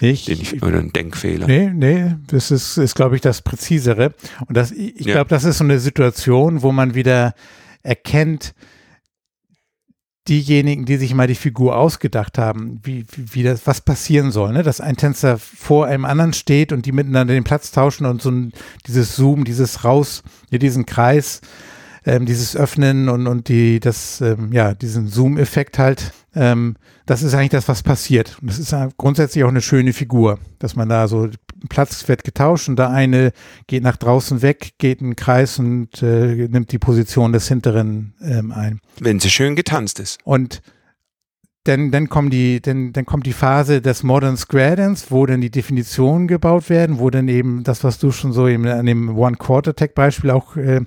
Ich, 0.00 0.28
ich, 0.30 0.62
oder 0.62 0.78
einen 0.78 0.92
Denkfehler? 0.92 1.46
Nee, 1.46 1.70
nee, 1.74 2.14
das 2.28 2.50
ist, 2.50 2.76
ist 2.76 2.94
glaube 2.94 3.16
ich, 3.16 3.22
das 3.22 3.42
Präzisere. 3.42 4.14
Und 4.46 4.56
das, 4.56 4.70
ich 4.70 5.06
ja. 5.06 5.14
glaube, 5.14 5.28
das 5.28 5.44
ist 5.44 5.58
so 5.58 5.64
eine 5.64 5.78
Situation, 5.78 6.62
wo 6.62 6.72
man 6.72 6.94
wieder 6.94 7.34
erkennt, 7.82 8.54
diejenigen, 10.28 10.84
die 10.84 10.96
sich 10.96 11.14
mal 11.14 11.26
die 11.26 11.34
Figur 11.34 11.76
ausgedacht 11.76 12.38
haben, 12.38 12.80
wie, 12.82 13.06
wie, 13.16 13.42
das, 13.42 13.66
was 13.66 13.80
passieren 13.80 14.30
soll, 14.30 14.52
ne? 14.52 14.62
dass 14.62 14.80
ein 14.80 14.96
Tänzer 14.96 15.38
vor 15.38 15.86
einem 15.86 16.04
anderen 16.04 16.32
steht 16.32 16.72
und 16.72 16.86
die 16.86 16.92
miteinander 16.92 17.34
den 17.34 17.44
Platz 17.44 17.70
tauschen 17.70 18.06
und 18.06 18.22
so 18.22 18.30
ein, 18.30 18.52
dieses 18.86 19.16
Zoom, 19.16 19.44
dieses 19.44 19.84
Raus, 19.84 20.22
diesen 20.50 20.86
Kreis, 20.86 21.40
ähm, 22.04 22.26
dieses 22.26 22.56
Öffnen 22.56 23.08
und, 23.08 23.26
und 23.26 23.48
die, 23.48 23.80
das, 23.80 24.20
ähm, 24.20 24.52
ja, 24.52 24.74
diesen 24.74 25.08
Zoom-Effekt 25.08 25.78
halt, 25.78 26.12
ähm, 26.34 26.76
das 27.08 27.22
ist 27.22 27.32
eigentlich 27.32 27.48
das, 27.48 27.68
was 27.68 27.82
passiert. 27.82 28.36
Und 28.42 28.50
das 28.50 28.58
ist 28.58 28.74
grundsätzlich 28.98 29.42
auch 29.42 29.48
eine 29.48 29.62
schöne 29.62 29.94
Figur, 29.94 30.38
dass 30.58 30.76
man 30.76 30.90
da 30.90 31.08
so 31.08 31.30
Platz 31.70 32.06
wird 32.06 32.22
getauscht 32.22 32.68
und 32.68 32.76
da 32.76 32.90
eine 32.90 33.32
geht 33.66 33.82
nach 33.82 33.96
draußen 33.96 34.42
weg, 34.42 34.74
geht 34.76 35.00
einen 35.00 35.16
Kreis 35.16 35.58
und 35.58 36.02
äh, 36.02 36.48
nimmt 36.48 36.70
die 36.70 36.78
Position 36.78 37.32
des 37.32 37.48
Hinteren 37.48 38.12
ähm, 38.20 38.52
ein. 38.52 38.80
Wenn 39.00 39.20
sie 39.20 39.30
schön 39.30 39.56
getanzt 39.56 40.00
ist. 40.00 40.18
Und 40.24 40.60
dann, 41.64 41.90
dann, 41.90 42.10
kommen 42.10 42.28
die, 42.28 42.60
dann, 42.60 42.92
dann 42.92 43.06
kommt 43.06 43.24
die 43.24 43.32
Phase 43.32 43.80
des 43.80 44.02
Modern 44.02 44.36
Square 44.36 44.76
Dance, 44.76 45.06
wo 45.08 45.24
dann 45.24 45.40
die 45.40 45.50
Definitionen 45.50 46.28
gebaut 46.28 46.68
werden, 46.68 46.98
wo 46.98 47.08
dann 47.08 47.26
eben 47.28 47.64
das, 47.64 47.84
was 47.84 47.98
du 47.98 48.12
schon 48.12 48.34
so 48.34 48.48
eben 48.48 48.66
an 48.66 48.84
dem 48.84 49.16
One-Quarter-Tech-Beispiel 49.16 50.30
auch 50.30 50.56
äh, 50.56 50.82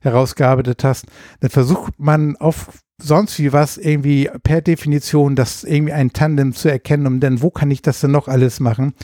herausgearbeitet 0.00 0.84
hast, 0.84 1.06
dann 1.40 1.50
versucht 1.50 1.94
man 1.98 2.36
auf 2.36 2.68
sonst 3.00 3.38
wie 3.38 3.52
was 3.52 3.76
irgendwie 3.76 4.30
per 4.42 4.62
Definition 4.62 5.36
das 5.36 5.64
irgendwie 5.64 5.92
ein 5.92 6.12
Tandem 6.12 6.54
zu 6.54 6.70
erkennen, 6.70 7.06
um 7.06 7.20
dann, 7.20 7.42
wo 7.42 7.50
kann 7.50 7.70
ich 7.70 7.82
das 7.82 8.00
denn 8.00 8.10
noch 8.10 8.28
alles 8.28 8.60
machen? 8.60 8.94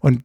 Und 0.00 0.24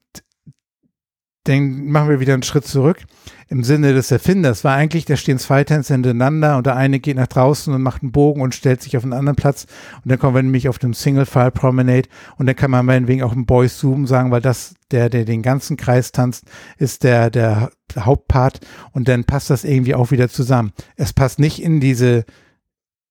dann 1.46 1.88
machen 1.88 2.10
wir 2.10 2.20
wieder 2.20 2.36
einen 2.36 2.44
Schritt 2.44 2.68
zurück. 2.68 3.00
Im 3.48 3.64
Sinne 3.64 3.94
des 3.94 4.12
Erfinders 4.12 4.64
war 4.64 4.76
eigentlich, 4.76 5.06
da 5.06 5.18
stehen 5.18 5.40
zwei 5.40 5.64
Tänzer 5.64 5.96
hintereinander 5.96 6.56
und 6.56 6.68
der 6.68 6.76
eine 6.76 7.00
geht 7.00 7.18
nach 7.18 7.28
draußen 7.28 7.74
und 7.74 7.82
macht 7.82 8.04
einen 8.04 8.12
Bogen 8.12 8.42
und 8.42 8.54
stellt 8.54 8.82
sich 8.82 8.96
auf 8.96 9.04
einen 9.04 9.14
anderen 9.14 9.36
Platz. 9.36 9.66
Und 10.04 10.12
dann 10.12 10.20
kommen 10.20 10.36
wir 10.36 10.44
nämlich 10.44 10.70
auf 10.70 10.78
dem 10.78 10.94
Single-File 10.94 11.52
Promenade 11.52 12.08
und 12.38 12.46
dann 12.46 12.56
kann 12.56 12.70
man 12.70 12.86
meinetwegen 12.86 13.24
auch 13.24 13.32
einen 13.32 13.48
Boys 13.48 13.80
Zoom 13.80 14.06
sagen, 14.06 14.30
weil 14.30 14.42
das, 14.42 14.76
der, 14.92 15.10
der 15.10 15.26
den 15.26 15.42
ganzen 15.42 15.78
Kreis 15.78 16.12
tanzt, 16.12 16.46
ist 16.78 17.04
der, 17.04 17.32
der 17.32 17.72
Hauptpart 17.98 18.60
und 18.92 19.08
dann 19.08 19.26
passt 19.26 19.50
das 19.50 19.64
irgendwie 19.64 19.96
auch 19.96 20.12
wieder 20.12 20.30
zusammen. 20.30 20.74
Es 20.96 21.12
passt 21.12 21.40
nicht 21.40 21.62
in 21.62 21.80
diese 21.80 22.26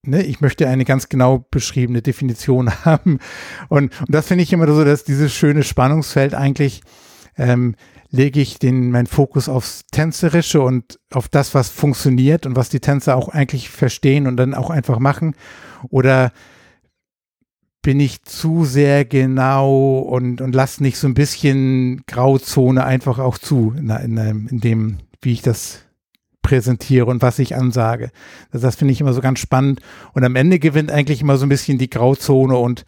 Ne, 0.03 0.23
ich 0.23 0.41
möchte 0.41 0.67
eine 0.67 0.87
ganz 0.87 1.11
genau 1.11 1.47
beschriebene 1.51 2.01
Definition 2.01 2.71
haben. 2.85 3.19
Und, 3.69 3.99
und 4.01 4.15
das 4.15 4.29
finde 4.29 4.45
ich 4.45 4.53
immer 4.53 4.67
so, 4.67 4.85
dass 4.85 5.05
dieses 5.05 5.35
schöne 5.35 5.63
Spannungsfeld 5.63 6.35
eigentlich 6.35 6.83
ähm, 7.37 7.75
lege 8.11 8.41
ich 8.41 8.59
den 8.59 8.91
meinen 8.91 9.07
Fokus 9.07 9.49
aufs 9.49 9.85
Tänzerische 9.93 10.63
und 10.63 10.99
auf 11.13 11.29
das, 11.29 11.55
was 11.55 11.69
funktioniert 11.69 12.47
und 12.47 12.57
was 12.57 12.71
die 12.71 12.81
Tänzer 12.81 13.17
auch 13.17 13.29
eigentlich 13.29 13.69
verstehen 13.69 14.27
und 14.27 14.37
dann 14.37 14.55
auch 14.55 14.71
einfach 14.71 14.99
machen. 14.99 15.35
Oder 15.91 16.33
bin 17.83 18.01
ich 18.01 18.23
zu 18.25 18.65
sehr 18.65 19.05
genau 19.05 19.99
und, 19.99 20.41
und 20.41 20.55
lasse 20.55 20.83
nicht 20.83 20.99
so 20.99 21.07
ein 21.07 21.15
bisschen 21.15 22.03
Grauzone 22.07 22.85
einfach 22.85 23.19
auch 23.19 23.39
zu 23.39 23.75
in, 23.77 23.91
in, 23.91 24.49
in 24.49 24.61
dem, 24.61 24.99
wie 25.23 25.33
ich 25.33 25.43
das 25.43 25.85
präsentiere 26.43 27.07
und 27.07 27.23
was 27.23 27.39
ich 27.39 27.57
ansage. 27.57 28.11
Das, 28.51 28.63
das 28.63 28.77
finde 28.77 28.93
ich 28.93 29.01
immer 29.01 29.13
so 29.13 29.21
ganz 29.21 29.39
spannend. 29.39 29.81
Und 30.13 30.25
am 30.25 30.37
Ende 30.37 30.59
gewinnt 30.59 30.91
eigentlich 30.91 31.21
immer 31.21 31.37
so 31.37 31.47
ein 31.47 31.49
bisschen 31.51 31.79
die 31.79 31.91
Grauzone 31.91 32.57
und 32.57 32.85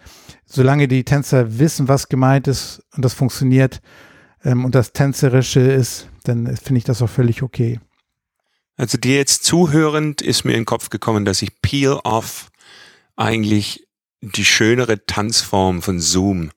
solange 0.47 0.89
die 0.89 1.05
Tänzer 1.05 1.59
wissen, 1.59 1.89
was 1.89 2.09
gemeint 2.09 2.49
ist 2.49 2.83
und 2.95 3.05
das 3.05 3.15
funktioniert 3.15 3.81
ähm, 4.45 4.65
und 4.65 4.75
das 4.75 4.93
Tänzerische 4.93 5.61
ist, 5.61 6.09
dann 6.25 6.57
finde 6.57 6.79
ich 6.79 6.85
das 6.85 7.03
auch 7.03 7.11
völlig 7.11 7.43
okay. 7.43 7.81
Also 8.77 8.99
dir 8.99 9.17
jetzt 9.17 9.45
zuhörend 9.45 10.23
ist 10.23 10.45
mir 10.45 10.53
in 10.53 10.61
den 10.61 10.65
Kopf 10.67 10.91
gekommen, 10.91 11.25
dass 11.25 11.43
ich 11.43 11.61
Peel 11.61 11.99
Off 12.05 12.51
eigentlich 13.17 13.87
die 14.21 14.45
schönere 14.45 15.05
Tanzform 15.05 15.83
von 15.83 16.01
Zoom 16.01 16.51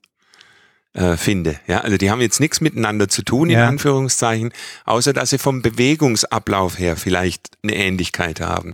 äh, 0.96 1.16
finde. 1.16 1.60
Ja, 1.66 1.80
also 1.82 1.98
die 1.98 2.10
haben 2.10 2.20
jetzt 2.22 2.40
nichts 2.40 2.60
miteinander 2.60 3.08
zu 3.08 3.22
tun, 3.22 3.50
in 3.50 3.58
ja. 3.58 3.68
Anführungszeichen, 3.68 4.52
außer 4.86 5.12
dass 5.12 5.30
sie 5.30 5.38
vom 5.38 5.60
Bewegungsablauf 5.60 6.78
her 6.78 6.96
vielleicht 6.96 7.58
eine 7.62 7.76
Ähnlichkeit 7.76 8.40
haben. 8.40 8.72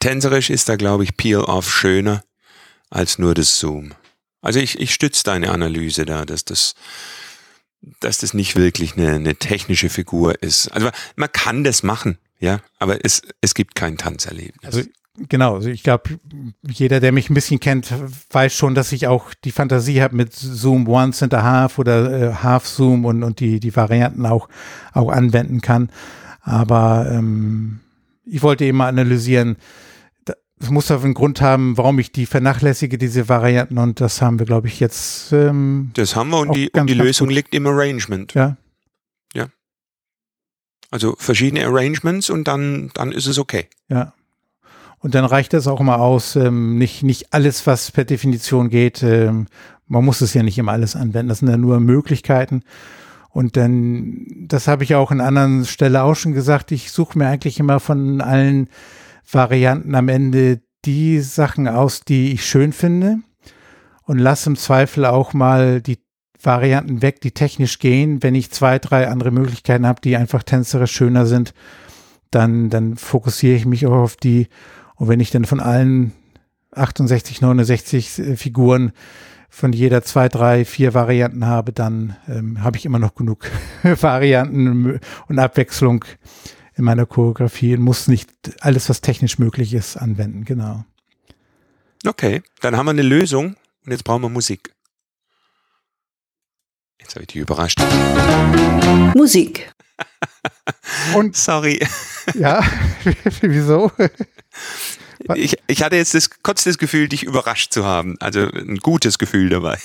Tänzerisch 0.00 0.48
ist 0.48 0.68
da, 0.68 0.76
glaube 0.76 1.04
ich, 1.04 1.16
Peel 1.16 1.40
Off 1.40 1.70
schöner 1.70 2.24
als 2.88 3.18
nur 3.18 3.34
das 3.34 3.58
Zoom. 3.58 3.92
Also 4.40 4.58
ich, 4.58 4.80
ich 4.80 4.94
stütze 4.94 5.22
deine 5.22 5.50
Analyse 5.50 6.06
da, 6.06 6.24
dass 6.24 6.46
das, 6.46 6.74
dass 8.00 8.18
das 8.18 8.32
nicht 8.32 8.56
wirklich 8.56 8.96
eine, 8.96 9.12
eine 9.12 9.36
technische 9.36 9.90
Figur 9.90 10.42
ist. 10.42 10.68
Also 10.68 10.88
man 11.16 11.30
kann 11.30 11.64
das 11.64 11.82
machen, 11.82 12.16
ja, 12.38 12.60
aber 12.78 13.04
es, 13.04 13.20
es 13.42 13.52
gibt 13.52 13.74
kein 13.74 13.98
Tanzerlebnis. 13.98 14.64
Also 14.64 14.88
Genau, 15.28 15.56
also 15.56 15.68
ich 15.68 15.82
glaube, 15.82 16.18
jeder, 16.66 17.00
der 17.00 17.12
mich 17.12 17.28
ein 17.28 17.34
bisschen 17.34 17.60
kennt, 17.60 17.92
weiß 18.30 18.54
schon, 18.54 18.74
dass 18.74 18.92
ich 18.92 19.06
auch 19.06 19.34
die 19.44 19.52
Fantasie 19.52 20.00
habe 20.00 20.16
mit 20.16 20.32
Zoom 20.32 20.88
Once 20.88 21.22
and 21.22 21.34
a 21.34 21.42
Half 21.42 21.78
oder 21.78 22.30
äh, 22.30 22.34
Half 22.34 22.66
Zoom 22.66 23.04
und, 23.04 23.22
und 23.22 23.40
die, 23.40 23.60
die 23.60 23.76
Varianten 23.76 24.24
auch, 24.24 24.48
auch 24.92 25.10
anwenden 25.10 25.60
kann. 25.60 25.90
Aber 26.40 27.06
ähm, 27.10 27.80
ich 28.24 28.42
wollte 28.42 28.64
eben 28.64 28.78
mal 28.78 28.88
analysieren, 28.88 29.56
es 30.62 30.68
muss 30.68 30.90
auf 30.90 31.04
einen 31.04 31.14
Grund 31.14 31.40
haben, 31.40 31.76
warum 31.78 31.98
ich 31.98 32.12
die 32.12 32.26
vernachlässige, 32.26 32.98
diese 32.98 33.28
Varianten. 33.28 33.78
Und 33.78 34.00
das 34.00 34.20
haben 34.20 34.38
wir, 34.38 34.46
glaube 34.46 34.68
ich, 34.68 34.78
jetzt. 34.78 35.32
Ähm, 35.32 35.90
das 35.94 36.14
haben 36.14 36.30
wir 36.30 36.38
und 36.38 36.54
die, 36.54 36.70
und 36.70 36.86
die 36.86 36.94
Lösung 36.94 37.28
gut. 37.28 37.36
liegt 37.36 37.54
im 37.54 37.66
Arrangement. 37.66 38.34
Ja. 38.34 38.56
Ja. 39.34 39.48
Also 40.90 41.16
verschiedene 41.18 41.64
Arrangements 41.64 42.28
und 42.28 42.46
dann, 42.46 42.90
dann 42.94 43.12
ist 43.12 43.26
es 43.26 43.38
okay. 43.38 43.68
Ja. 43.88 44.12
Und 45.00 45.14
dann 45.14 45.24
reicht 45.24 45.54
das 45.54 45.66
auch 45.66 45.80
immer 45.80 46.00
aus, 46.00 46.36
ähm, 46.36 46.76
nicht, 46.76 47.02
nicht 47.02 47.32
alles, 47.32 47.66
was 47.66 47.90
per 47.90 48.04
Definition 48.04 48.68
geht, 48.68 49.02
ähm, 49.02 49.46
man 49.86 50.04
muss 50.04 50.20
es 50.20 50.34
ja 50.34 50.42
nicht 50.44 50.56
immer 50.56 50.72
alles 50.72 50.94
anwenden, 50.94 51.28
das 51.28 51.40
sind 51.40 51.48
ja 51.48 51.56
nur 51.56 51.80
Möglichkeiten. 51.80 52.62
Und 53.30 53.56
dann, 53.56 54.26
das 54.46 54.68
habe 54.68 54.84
ich 54.84 54.94
auch 54.94 55.10
an 55.10 55.20
anderen 55.20 55.64
Stelle 55.64 56.02
auch 56.02 56.14
schon 56.14 56.32
gesagt, 56.32 56.70
ich 56.70 56.92
suche 56.92 57.18
mir 57.18 57.28
eigentlich 57.28 57.58
immer 57.58 57.80
von 57.80 58.20
allen 58.20 58.68
Varianten 59.30 59.94
am 59.94 60.08
Ende 60.08 60.60
die 60.84 61.20
Sachen 61.20 61.66
aus, 61.66 62.02
die 62.02 62.32
ich 62.32 62.44
schön 62.44 62.72
finde 62.72 63.18
und 64.04 64.18
lasse 64.18 64.50
im 64.50 64.56
Zweifel 64.56 65.06
auch 65.06 65.32
mal 65.32 65.80
die 65.80 65.98
Varianten 66.42 67.02
weg, 67.02 67.20
die 67.20 67.32
technisch 67.32 67.78
gehen. 67.78 68.22
Wenn 68.22 68.34
ich 68.34 68.50
zwei, 68.50 68.78
drei 68.78 69.08
andere 69.08 69.30
Möglichkeiten 69.30 69.86
habe, 69.86 70.00
die 70.00 70.16
einfach 70.16 70.42
tänzerisch 70.42 70.92
schöner 70.92 71.26
sind, 71.26 71.54
dann, 72.30 72.70
dann 72.70 72.96
fokussiere 72.96 73.56
ich 73.56 73.66
mich 73.66 73.86
auch 73.86 74.02
auf 74.02 74.16
die. 74.16 74.48
Und 75.00 75.08
wenn 75.08 75.18
ich 75.18 75.30
dann 75.30 75.46
von 75.46 75.60
allen 75.60 76.12
68, 76.72 77.40
69 77.40 78.18
äh, 78.18 78.36
Figuren 78.36 78.92
von 79.48 79.72
jeder 79.72 80.02
zwei, 80.02 80.28
drei, 80.28 80.66
vier 80.66 80.92
Varianten 80.92 81.46
habe, 81.46 81.72
dann 81.72 82.16
ähm, 82.28 82.62
habe 82.62 82.76
ich 82.76 82.84
immer 82.84 82.98
noch 82.98 83.14
genug 83.14 83.46
Varianten 83.82 85.00
und 85.26 85.38
Abwechslung 85.38 86.04
in 86.76 86.84
meiner 86.84 87.06
Choreografie 87.06 87.74
und 87.74 87.82
muss 87.82 88.08
nicht 88.08 88.30
alles, 88.60 88.90
was 88.90 89.00
technisch 89.00 89.38
möglich 89.38 89.72
ist, 89.72 89.96
anwenden. 89.96 90.44
Genau. 90.44 90.84
Okay, 92.06 92.42
dann 92.60 92.76
haben 92.76 92.84
wir 92.84 92.90
eine 92.90 93.00
Lösung 93.00 93.56
und 93.86 93.92
jetzt 93.92 94.04
brauchen 94.04 94.22
wir 94.22 94.28
Musik. 94.28 94.74
Jetzt 97.10 97.16
habe 97.16 97.22
ich 97.24 97.32
dich 97.32 97.42
überrascht. 97.42 97.80
Musik. 99.16 99.74
und 101.16 101.34
sorry. 101.34 101.84
Ja, 102.34 102.62
wieso? 103.40 103.90
Ich, 105.34 105.56
ich 105.66 105.82
hatte 105.82 105.96
jetzt 105.96 106.14
das, 106.14 106.30
kurz 106.44 106.62
das 106.62 106.78
Gefühl, 106.78 107.08
dich 107.08 107.24
überrascht 107.24 107.72
zu 107.72 107.84
haben. 107.84 108.14
Also 108.20 108.42
ein 108.42 108.76
gutes 108.76 109.18
Gefühl 109.18 109.48
dabei. 109.48 109.76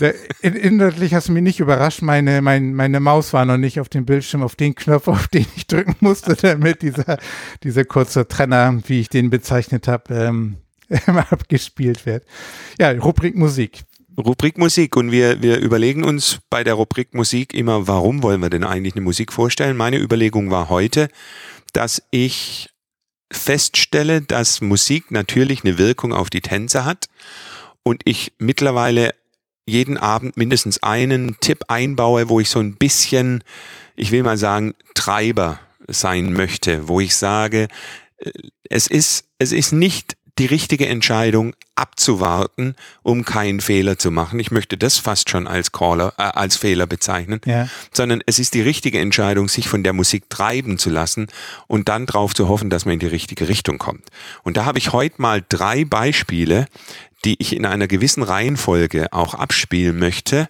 Inhaltlich 0.43 1.15
hast 1.15 1.29
du 1.29 1.31
mich 1.31 1.41
nicht 1.41 1.59
überrascht. 1.59 2.03
Meine, 2.03 2.43
mein, 2.43 2.75
meine 2.75 2.99
Maus 2.99 3.33
war 3.33 3.43
noch 3.43 3.57
nicht 3.57 3.79
auf 3.79 3.89
dem 3.89 4.05
Bildschirm, 4.05 4.43
auf 4.43 4.55
den 4.55 4.75
Knopf, 4.75 5.07
auf 5.07 5.27
den 5.27 5.47
ich 5.55 5.65
drücken 5.65 5.95
musste, 6.01 6.35
damit 6.35 6.83
dieser, 6.83 7.17
dieser 7.63 7.85
kurze 7.85 8.27
Trenner, 8.27 8.83
wie 8.85 8.99
ich 8.99 9.09
den 9.09 9.31
bezeichnet 9.31 9.87
habe, 9.87 10.13
ähm, 10.13 10.57
abgespielt 11.31 12.05
wird. 12.05 12.23
Ja, 12.79 12.91
Rubrik 12.91 13.35
Musik. 13.35 13.81
Rubrik 14.17 14.57
Musik 14.57 14.95
und 14.95 15.11
wir, 15.11 15.41
wir 15.41 15.59
überlegen 15.59 16.03
uns 16.05 16.39
bei 16.49 16.63
der 16.63 16.75
Rubrik 16.75 17.13
Musik 17.13 17.53
immer, 17.53 17.87
warum 17.87 18.23
wollen 18.23 18.41
wir 18.41 18.49
denn 18.49 18.63
eigentlich 18.63 18.95
eine 18.95 19.03
Musik 19.03 19.33
vorstellen? 19.33 19.75
Meine 19.75 19.97
Überlegung 19.97 20.51
war 20.51 20.69
heute, 20.69 21.09
dass 21.73 22.01
ich 22.11 22.69
feststelle, 23.31 24.21
dass 24.21 24.61
Musik 24.61 25.11
natürlich 25.11 25.65
eine 25.65 25.77
Wirkung 25.77 26.13
auf 26.13 26.29
die 26.29 26.41
Tänzer 26.41 26.85
hat 26.85 27.07
und 27.83 28.03
ich 28.05 28.31
mittlerweile 28.37 29.13
jeden 29.65 29.97
Abend 29.97 30.37
mindestens 30.37 30.81
einen 30.81 31.37
Tipp 31.41 31.65
einbaue, 31.67 32.29
wo 32.29 32.39
ich 32.39 32.49
so 32.49 32.59
ein 32.59 32.75
bisschen, 32.75 33.43
ich 33.95 34.11
will 34.11 34.23
mal 34.23 34.37
sagen, 34.37 34.75
Treiber 34.93 35.59
sein 35.87 36.31
möchte, 36.31 36.87
wo 36.87 37.01
ich 37.01 37.15
sage, 37.15 37.67
äh, 38.17 38.31
es 38.69 38.87
ist, 38.87 39.25
es 39.39 39.51
ist 39.51 39.73
nicht 39.73 40.15
die 40.37 40.45
richtige 40.45 40.87
Entscheidung 40.87 41.53
abzuwarten, 41.75 42.75
um 43.03 43.23
keinen 43.23 43.61
Fehler 43.61 43.97
zu 43.97 44.11
machen. 44.11 44.39
Ich 44.39 44.51
möchte 44.51 44.77
das 44.77 44.97
fast 44.97 45.29
schon 45.29 45.47
als 45.47 45.71
Caller, 45.71 46.13
äh, 46.17 46.23
als 46.23 46.57
Fehler 46.57 46.87
bezeichnen, 46.87 47.39
ja. 47.45 47.69
sondern 47.93 48.21
es 48.25 48.39
ist 48.39 48.53
die 48.53 48.61
richtige 48.61 48.99
Entscheidung, 48.99 49.47
sich 49.47 49.67
von 49.67 49.83
der 49.83 49.93
Musik 49.93 50.29
treiben 50.29 50.77
zu 50.77 50.89
lassen 50.89 51.27
und 51.67 51.89
dann 51.89 52.05
darauf 52.05 52.33
zu 52.33 52.49
hoffen, 52.49 52.69
dass 52.69 52.85
man 52.85 52.95
in 52.95 52.99
die 52.99 53.07
richtige 53.07 53.47
Richtung 53.47 53.77
kommt. 53.77 54.09
Und 54.43 54.57
da 54.57 54.65
habe 54.65 54.77
ich 54.77 54.91
heute 54.91 55.21
mal 55.21 55.43
drei 55.47 55.85
Beispiele, 55.85 56.67
die 57.23 57.35
ich 57.39 57.55
in 57.55 57.65
einer 57.65 57.87
gewissen 57.87 58.23
Reihenfolge 58.23 59.11
auch 59.11 59.33
abspielen 59.33 59.97
möchte, 59.97 60.47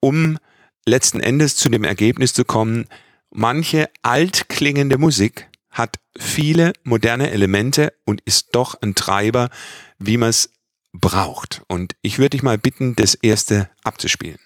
um 0.00 0.38
letzten 0.84 1.20
Endes 1.20 1.56
zu 1.56 1.68
dem 1.68 1.84
Ergebnis 1.84 2.32
zu 2.32 2.44
kommen, 2.44 2.86
manche 3.30 3.88
altklingende 4.02 4.98
Musik 4.98 5.48
hat 5.76 5.98
viele 6.18 6.72
moderne 6.84 7.30
Elemente 7.30 7.92
und 8.06 8.22
ist 8.22 8.48
doch 8.52 8.80
ein 8.80 8.94
Treiber, 8.94 9.50
wie 9.98 10.16
man 10.16 10.30
es 10.30 10.50
braucht. 10.92 11.62
Und 11.68 11.94
ich 12.00 12.18
würde 12.18 12.30
dich 12.30 12.42
mal 12.42 12.56
bitten, 12.56 12.96
das 12.96 13.14
erste 13.14 13.68
abzuspielen. 13.84 14.38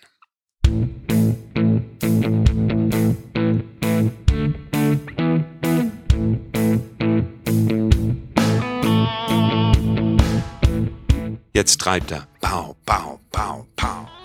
Jetzt 11.52 11.80
treibt 11.80 12.10
er. 12.10 12.26
Pow, 12.40 12.74
pow, 12.86 13.20
pow, 13.30 13.66
pow. 13.76 14.19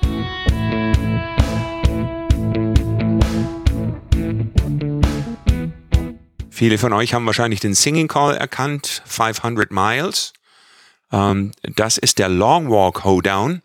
Viele 6.56 6.78
von 6.78 6.94
euch 6.94 7.13
haben 7.13 7.26
wahrscheinlich 7.26 7.60
den 7.60 7.74
Singing 7.74 8.08
Call 8.08 8.34
erkannt, 8.38 9.04
500 9.08 9.72
Miles. 9.72 10.32
Ähm, 11.12 11.52
das 11.76 11.98
ist 11.98 12.18
der 12.18 12.30
Long 12.30 12.70
Walk 12.70 13.04
Hoedown. 13.04 13.62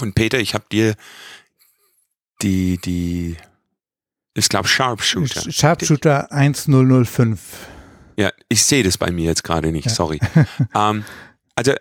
Und 0.00 0.16
Peter, 0.16 0.40
ich 0.40 0.54
habe 0.54 0.64
dir 0.72 0.96
die, 2.42 2.78
die, 2.78 3.36
ich 4.34 4.48
glaube 4.48 4.66
Sharpshooter. 4.66 5.48
Sharpshooter 5.52 6.32
1005. 6.32 7.38
Ja, 8.16 8.32
ich 8.48 8.64
sehe 8.64 8.82
das 8.82 8.98
bei 8.98 9.12
mir 9.12 9.26
jetzt 9.26 9.44
gerade 9.44 9.70
nicht, 9.70 9.86
ja. 9.86 9.92
sorry. 9.92 10.18
ähm, 10.74 11.04
also 11.54 11.72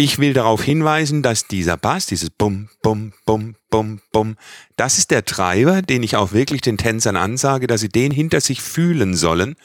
ich 0.00 0.18
will 0.18 0.32
darauf 0.32 0.62
hinweisen, 0.62 1.22
dass 1.22 1.46
dieser 1.46 1.76
Bass, 1.76 2.06
dieses 2.06 2.30
Bum, 2.30 2.70
Bum, 2.82 3.12
Bum, 3.26 3.56
Bum, 3.68 4.00
Bum, 4.12 4.36
das 4.76 4.96
ist 4.96 5.10
der 5.10 5.26
Treiber, 5.26 5.82
den 5.82 6.02
ich 6.02 6.16
auch 6.16 6.32
wirklich 6.32 6.62
den 6.62 6.78
Tänzern 6.78 7.16
ansage, 7.16 7.66
dass 7.66 7.82
sie 7.82 7.90
den 7.90 8.10
hinter 8.10 8.40
sich 8.40 8.62
fühlen 8.62 9.14
sollen, 9.14 9.56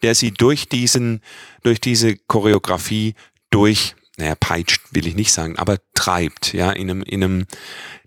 der 0.00 0.14
sie 0.14 0.30
durch 0.30 0.66
diesen, 0.66 1.20
durch 1.62 1.78
diese 1.78 2.16
Choreografie 2.16 3.14
durch, 3.50 3.94
naja, 4.16 4.34
peitscht 4.34 4.80
will 4.92 5.06
ich 5.06 5.14
nicht 5.14 5.30
sagen, 5.30 5.58
aber 5.58 5.76
treibt, 5.92 6.54
ja, 6.54 6.70
in 6.70 6.88
einem, 6.88 7.02
in 7.02 7.22
einem 7.22 7.46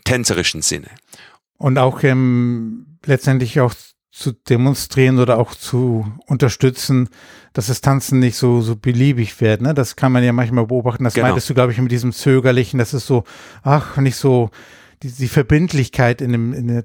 tänzerischen 0.05 0.63
Sinne. 0.63 0.89
Und 1.57 1.77
auch 1.77 2.01
ähm, 2.01 2.97
letztendlich 3.05 3.59
auch 3.59 3.75
zu 4.15 4.31
demonstrieren 4.31 5.19
oder 5.19 5.37
auch 5.37 5.53
zu 5.53 6.07
unterstützen, 6.25 7.09
dass 7.51 7.67
das 7.67 7.81
Tanzen 7.81 8.19
nicht 8.19 8.37
so, 8.37 8.61
so 8.61 8.77
beliebig 8.77 9.41
wird. 9.41 9.61
Ne? 9.61 9.73
Das 9.73 9.97
kann 9.97 10.13
man 10.13 10.23
ja 10.23 10.31
manchmal 10.31 10.67
beobachten. 10.67 11.03
Das 11.03 11.15
genau. 11.15 11.27
meintest 11.27 11.49
du, 11.49 11.53
glaube 11.53 11.73
ich, 11.73 11.79
mit 11.79 11.91
diesem 11.91 12.13
Zögerlichen, 12.13 12.77
das 12.77 12.93
ist 12.93 13.07
so, 13.07 13.25
ach, 13.61 13.97
nicht 13.97 14.15
so, 14.15 14.51
die, 15.03 15.11
die 15.11 15.27
Verbindlichkeit 15.27 16.21
in 16.21 16.31
dem, 16.31 16.53
in 16.53 16.67
der, 16.67 16.83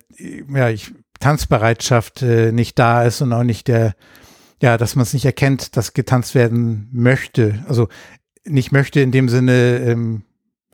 ja, 0.52 0.70
ich, 0.70 0.92
Tanzbereitschaft 1.20 2.22
äh, 2.22 2.50
nicht 2.50 2.78
da 2.80 3.04
ist 3.04 3.20
und 3.20 3.32
auch 3.32 3.44
nicht 3.44 3.68
der, 3.68 3.94
ja, 4.60 4.76
dass 4.76 4.96
man 4.96 5.04
es 5.04 5.12
nicht 5.12 5.24
erkennt, 5.24 5.76
dass 5.76 5.94
getanzt 5.94 6.34
werden 6.34 6.88
möchte. 6.92 7.64
Also 7.68 7.86
nicht 8.44 8.72
möchte 8.72 9.00
in 9.00 9.12
dem 9.12 9.28
Sinne 9.28 9.78
ähm, 9.78 10.22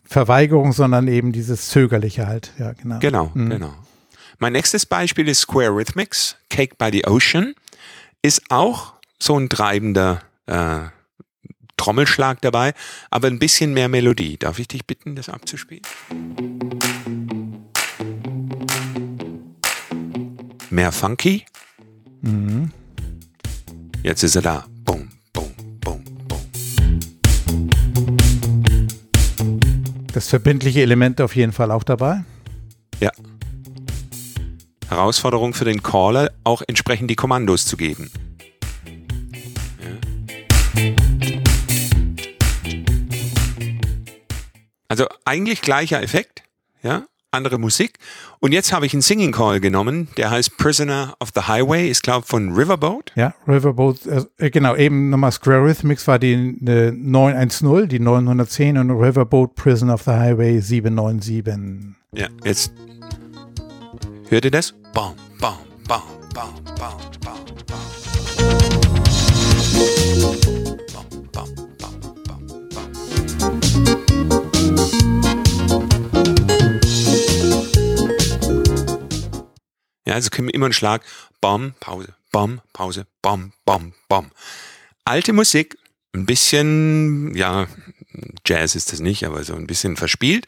Verweigerung, 0.05 0.73
sondern 0.73 1.07
eben 1.07 1.33
dieses 1.33 1.69
Zögerliche 1.69 2.27
halt. 2.27 2.55
Ja, 2.59 2.73
genau. 2.73 2.99
Genau, 3.01 3.31
mhm. 3.35 3.51
genau. 3.51 3.75
Mein 4.39 4.53
nächstes 4.53 4.85
Beispiel 4.85 5.29
ist 5.29 5.41
Square 5.41 5.71
Rhythmics, 5.71 6.37
Cake 6.51 6.75
by 6.77 6.91
the 6.93 7.07
Ocean. 7.07 7.55
Ist 8.21 8.43
auch 8.51 8.93
so 9.19 9.39
ein 9.39 9.49
treibender 9.49 10.21
äh, 10.45 10.81
Trommelschlag 11.79 12.43
dabei, 12.43 12.75
aber 13.11 13.29
ein 13.29 13.39
bisschen 13.39 13.73
mehr 13.73 13.89
Melodie. 13.89 14.37
Darf 14.37 14.59
ich 14.59 14.69
dich 14.69 14.87
bitten, 14.87 15.17
das 15.17 15.31
abzuspielen? 15.31 15.83
Mehr 20.69 20.93
funky. 20.93 21.47
Mhm. 22.21 22.73
Jetzt 24.03 24.23
ist 24.23 24.37
er 24.37 24.43
da. 24.43 24.67
Boom, 24.85 25.09
boom, 25.33 25.55
boom, 25.81 26.05
boom. 26.29 26.45
Das 30.13 30.29
verbindliche 30.29 30.83
Element 30.83 31.23
auf 31.23 31.35
jeden 31.37 31.53
Fall 31.53 31.71
auch 31.71 31.85
dabei. 31.85 32.23
Ja. 33.01 33.11
Herausforderung 34.89 35.55
für 35.55 35.65
den 35.65 35.83
Caller, 35.83 36.31
auch 36.45 36.63
entsprechend 36.67 37.11
die 37.11 37.17
Kommandos 37.17 37.67
zu 37.67 37.77
geben. 37.77 38.11
Also 44.89 45.07
eigentlich 45.25 45.63
gleicher 45.63 46.03
Effekt, 46.03 46.45
ja, 46.83 47.05
andere 47.33 47.59
Musik. 47.59 47.99
Und 48.41 48.53
jetzt 48.53 48.73
habe 48.73 48.87
ich 48.87 48.93
einen 48.93 49.03
Singing 49.03 49.33
Call 49.33 49.61
genommen, 49.61 50.09
der 50.17 50.31
heißt 50.31 50.57
Prisoner 50.57 51.15
of 51.21 51.31
the 51.35 51.43
Highway, 51.43 51.89
ist 51.89 52.03
glaube 52.03 52.27
von 52.27 52.55
Riverboat. 52.55 53.13
Ja, 53.15 53.35
Riverboat, 53.47 53.99
äh, 54.39 54.51
genau, 54.51 54.77
eben 54.77 55.11
nochmal 55.11 55.33
Square 55.33 55.65
Rhythmics 55.65 56.07
war 56.07 56.19
die 56.19 56.33
äh, 56.33 56.93
910, 56.93 57.89
die 57.89 57.99
910 57.99 58.79
und 58.79 58.91
Riverboat 58.93 59.55
Prisoner 59.55 59.95
of 59.95 60.03
the 60.03 60.13
Highway 60.13 60.61
797. 60.61 61.97
Ja, 62.13 62.29
jetzt 62.45 62.73
Hört 64.29 64.45
ihr 64.45 64.51
das? 64.51 64.75
Bam, 64.93 65.15
bam, 65.39 65.57
bam, 65.87 66.03
bam, 66.35 66.53
bam, 66.65 66.99
bam, 67.21 67.45
bam. 67.65 67.79
Ja, 80.05 80.15
also 80.15 80.31
können 80.31 80.49
wir 80.49 80.55
immer 80.55 80.67
einen 80.67 80.73
Schlag, 80.73 81.05
Bom, 81.41 81.75
Pause, 81.79 82.15
Bom, 82.33 82.61
Pause, 82.73 83.07
Bom, 83.23 83.53
Bom, 83.65 83.93
Bom. 84.09 84.33
Alte 85.05 85.33
Musik, 85.33 85.79
ein 86.13 86.27
bisschen, 86.27 87.33
ja, 87.37 87.69
Jazz 88.45 88.75
ist 88.75 88.93
das 88.93 88.99
nicht, 88.99 89.25
aber 89.25 89.45
so 89.45 89.55
ein 89.55 89.69
bisschen 89.69 89.97
verspielt. 89.97 90.47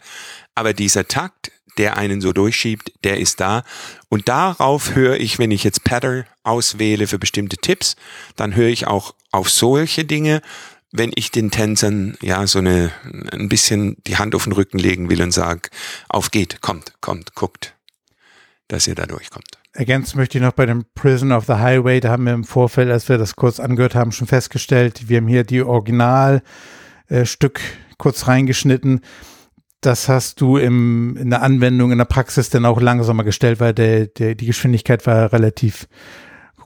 Aber 0.57 0.73
dieser 0.73 1.07
Takt, 1.07 1.53
der 1.79 1.97
einen 1.97 2.21
so 2.21 2.33
durchschiebt, 2.33 2.93
der 3.05 3.19
ist 3.19 3.41
da. 3.41 3.63
Und 4.09 4.29
darauf 4.29 4.95
höre 4.95 5.17
ich, 5.17 5.39
wenn 5.39 5.51
ich 5.51 5.65
jetzt 5.65 5.85
Pattern 5.85 6.25
auswähle 6.43 7.07
für 7.07 7.19
bestimmte 7.19 7.57
Tipps, 7.57 7.97
dann 8.37 8.55
höre 8.55 8.69
ich 8.69 8.87
auch 8.87 9.15
auf 9.31 9.49
solche 9.51 10.05
Dinge, 10.05 10.43
wenn 10.91 11.13
ich 11.15 11.31
den 11.31 11.51
Tänzern 11.51 12.17
ja 12.23 12.47
so 12.47 12.59
eine 12.61 12.93
ein 13.33 13.49
bisschen 13.49 13.97
die 14.07 14.17
Hand 14.17 14.35
auf 14.35 14.45
den 14.45 14.53
Rücken 14.53 14.79
legen 14.79 15.11
will 15.11 15.23
und 15.23 15.33
sage, 15.33 15.69
auf 16.09 16.31
geht, 16.31 16.61
kommt, 16.63 16.93
kommt, 17.01 17.35
guckt 17.35 17.75
dass 18.69 18.87
ihr 18.87 18.95
da 18.95 19.07
durchkommt. 19.07 19.59
Ergänzen 19.73 20.19
möchte 20.19 20.39
ich 20.39 20.45
noch 20.45 20.53
bei 20.53 20.67
dem 20.67 20.85
Prison 20.95 21.33
of 21.33 21.47
the 21.47 21.55
Highway, 21.55 22.01
da 22.01 22.11
haben 22.11 22.25
wir 22.25 22.35
im 22.35 22.45
Vorfeld, 22.45 22.91
als 22.91 23.09
wir 23.09 23.19
das 23.19 23.35
kurz 23.35 23.59
angehört 23.61 23.95
haben, 23.95 24.13
schon 24.13 24.27
festgestellt, 24.27 25.09
wir 25.09 25.19
haben 25.19 25.29
hier 25.29 25.45
die 25.45 25.63
Originalstück 25.63 26.43
äh, 27.61 27.63
kurz 27.97 28.29
reingeschnitten. 28.29 29.01
Das 29.81 30.09
hast 30.09 30.41
du 30.41 30.57
im, 30.57 31.17
in 31.17 31.31
der 31.31 31.43
Anwendung, 31.43 31.93
in 31.93 31.99
der 31.99 32.05
Praxis 32.05 32.51
dann 32.51 32.65
auch 32.65 32.81
langsamer 32.81 33.23
gestellt, 33.23 33.61
weil 33.61 33.75
der, 33.75 34.07
der, 34.07 34.35
die 34.35 34.47
Geschwindigkeit 34.47 35.07
war 35.07 35.33
relativ 35.33 35.87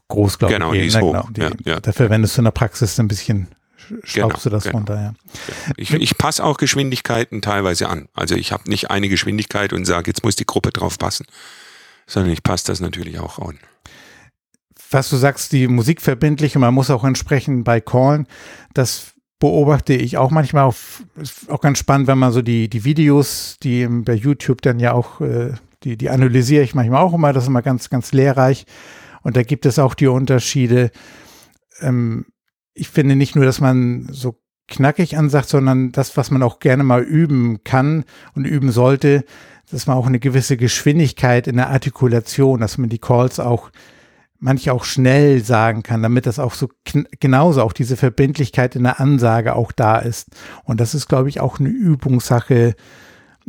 groß, 0.08 0.38
glaube 0.38 0.54
genau, 0.54 0.72
ich. 0.72 0.80
Die 0.80 0.86
ist 0.86 0.94
ne? 0.94 1.00
hoch. 1.02 1.12
Genau, 1.12 1.28
die, 1.30 1.40
ja, 1.40 1.74
ja. 1.74 1.80
Da 1.80 1.92
verwendest 1.92 2.36
du 2.36 2.40
in 2.40 2.44
der 2.44 2.52
Praxis 2.52 2.98
ein 2.98 3.08
bisschen 3.08 3.48
schraubst 4.04 4.14
Genau, 4.14 4.38
du 4.44 4.50
das 4.50 4.64
genau. 4.64 4.76
runter, 4.78 4.94
ja. 4.94 5.14
Ich, 5.76 5.92
ich 5.92 6.16
passe 6.16 6.42
auch 6.44 6.56
Geschwindigkeiten 6.56 7.42
teilweise 7.42 7.88
an. 7.88 8.08
Also 8.14 8.34
ich 8.34 8.52
habe 8.52 8.68
nicht 8.68 8.90
eine 8.90 9.08
Geschwindigkeit 9.08 9.72
und 9.72 9.84
sage, 9.84 10.10
jetzt 10.10 10.24
muss 10.24 10.36
die 10.36 10.46
Gruppe 10.46 10.70
drauf 10.70 10.98
passen, 10.98 11.26
sondern 12.06 12.32
ich 12.32 12.42
passe 12.42 12.66
das 12.66 12.80
natürlich 12.80 13.18
auch 13.18 13.38
an. 13.38 13.58
was 14.90 15.10
du 15.10 15.16
sagst, 15.16 15.52
die 15.52 15.68
Musik 15.68 16.00
verbindlich 16.00 16.54
und 16.56 16.60
man 16.60 16.74
muss 16.74 16.90
auch 16.90 17.04
entsprechend 17.04 17.64
bei 17.64 17.80
Callen, 17.80 18.26
das 18.74 19.11
beobachte 19.42 19.94
ich 19.94 20.18
auch 20.18 20.30
manchmal 20.30 20.62
auf, 20.62 21.02
ist 21.20 21.50
auch 21.50 21.60
ganz 21.60 21.80
spannend, 21.80 22.06
wenn 22.06 22.16
man 22.16 22.30
so 22.30 22.42
die, 22.42 22.70
die 22.70 22.84
Videos, 22.84 23.56
die 23.60 23.88
bei 23.88 24.14
YouTube 24.14 24.62
dann 24.62 24.78
ja 24.78 24.92
auch, 24.92 25.20
äh, 25.20 25.54
die, 25.82 25.96
die 25.96 26.10
analysiere 26.10 26.62
ich 26.62 26.76
manchmal 26.76 27.02
auch 27.02 27.12
immer, 27.12 27.32
das 27.32 27.42
ist 27.42 27.48
immer 27.48 27.60
ganz, 27.60 27.90
ganz 27.90 28.12
lehrreich. 28.12 28.66
Und 29.22 29.36
da 29.36 29.42
gibt 29.42 29.66
es 29.66 29.80
auch 29.80 29.94
die 29.94 30.06
Unterschiede. 30.06 30.92
Ähm, 31.80 32.26
ich 32.72 32.88
finde 32.88 33.16
nicht 33.16 33.34
nur, 33.34 33.44
dass 33.44 33.60
man 33.60 34.06
so 34.12 34.38
knackig 34.68 35.18
ansagt, 35.18 35.48
sondern 35.48 35.90
das, 35.90 36.16
was 36.16 36.30
man 36.30 36.44
auch 36.44 36.60
gerne 36.60 36.84
mal 36.84 37.02
üben 37.02 37.64
kann 37.64 38.04
und 38.36 38.44
üben 38.44 38.70
sollte, 38.70 39.24
dass 39.72 39.88
man 39.88 39.96
auch 39.96 40.06
eine 40.06 40.20
gewisse 40.20 40.56
Geschwindigkeit 40.56 41.48
in 41.48 41.56
der 41.56 41.70
Artikulation, 41.70 42.60
dass 42.60 42.78
man 42.78 42.90
die 42.90 43.00
Calls 43.00 43.40
auch 43.40 43.72
manche 44.42 44.72
auch 44.72 44.84
schnell 44.84 45.42
sagen 45.42 45.82
kann, 45.82 46.02
damit 46.02 46.26
das 46.26 46.38
auch 46.38 46.54
so 46.54 46.68
genauso 47.20 47.62
auch 47.62 47.72
diese 47.72 47.96
Verbindlichkeit 47.96 48.74
in 48.74 48.82
der 48.82 48.98
Ansage 48.98 49.54
auch 49.54 49.70
da 49.70 49.98
ist. 49.98 50.28
Und 50.64 50.80
das 50.80 50.94
ist, 50.94 51.08
glaube 51.08 51.28
ich, 51.28 51.40
auch 51.40 51.60
eine 51.60 51.68
Übungssache, 51.68 52.74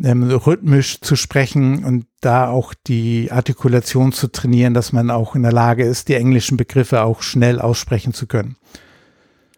ähm, 0.01 0.23
rhythmisch 0.23 1.01
zu 1.01 1.15
sprechen 1.15 1.84
und 1.84 2.06
da 2.21 2.47
auch 2.47 2.73
die 2.88 3.32
Artikulation 3.32 4.12
zu 4.12 4.27
trainieren, 4.27 4.73
dass 4.73 4.91
man 4.91 5.10
auch 5.10 5.36
in 5.36 5.43
der 5.43 5.51
Lage 5.51 5.84
ist, 5.84 6.10
die 6.10 6.15
englischen 6.15 6.58
Begriffe 6.58 7.01
auch 7.01 7.21
schnell 7.21 7.60
aussprechen 7.60 8.13
zu 8.13 8.27
können. 8.27 8.56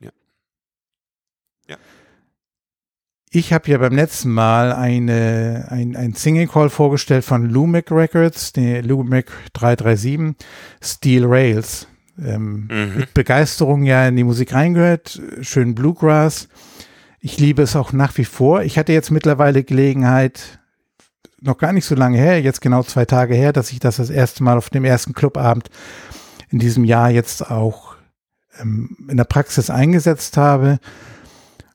Ja. 0.02 0.12
Ja. 1.68 1.78
Ich 3.36 3.52
habe 3.52 3.70
ja 3.70 3.78
beim 3.78 3.94
letzten 3.94 4.32
Mal 4.32 4.72
eine, 4.72 5.68
ein, 5.70 5.98
ein 5.98 6.14
Single 6.14 6.48
Call 6.48 6.70
vorgestellt 6.70 7.26
von 7.26 7.50
Lumic 7.50 7.92
Records, 7.92 8.54
die 8.54 8.76
Lumic 8.80 9.30
337, 9.52 10.36
Steel 10.82 11.26
Rails. 11.26 11.86
Ähm, 12.18 12.70
Mhm. 12.72 13.00
mit 13.00 13.14
Begeisterung 13.14 13.84
ja 13.84 14.08
in 14.08 14.16
die 14.16 14.24
Musik 14.24 14.54
reingehört, 14.54 15.22
schön 15.42 15.76
Bluegrass. 15.76 16.48
Ich 17.20 17.38
liebe 17.38 17.62
es 17.62 17.76
auch 17.76 17.92
nach 17.92 18.18
wie 18.18 18.24
vor. 18.24 18.64
Ich 18.64 18.78
hatte 18.78 18.94
jetzt 18.94 19.12
mittlerweile 19.12 19.66
Gelegenheit, 19.66 20.60
noch 21.42 21.58
gar 21.58 21.74
nicht 21.74 21.84
so 21.84 21.94
lange 21.94 22.18
her, 22.18 22.42
jetzt 22.42 22.62
genau 22.62 22.84
zwei 22.84 23.04
Tage 23.04 23.36
her, 23.36 23.52
dass 23.52 23.74
ich 23.74 23.80
das 23.80 23.98
das 23.98 24.10
erste 24.10 24.46
Mal 24.46 24.58
auf 24.58 24.70
dem 24.70 24.86
ersten 24.86 25.12
Clubabend 25.12 25.70
in 26.52 26.60
diesem 26.60 26.86
Jahr 26.86 27.10
jetzt 27.12 27.52
auch 27.52 27.96
ähm, 28.62 28.96
in 29.10 29.18
der 29.18 29.26
Praxis 29.26 29.70
eingesetzt 29.70 30.38
habe. 30.38 30.80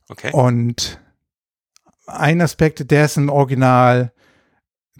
Okay. 0.08 0.30
Und 0.32 0.99
ein 2.18 2.40
Aspekt, 2.40 2.90
der 2.90 3.04
ist 3.06 3.16
im 3.16 3.28
Original 3.28 4.12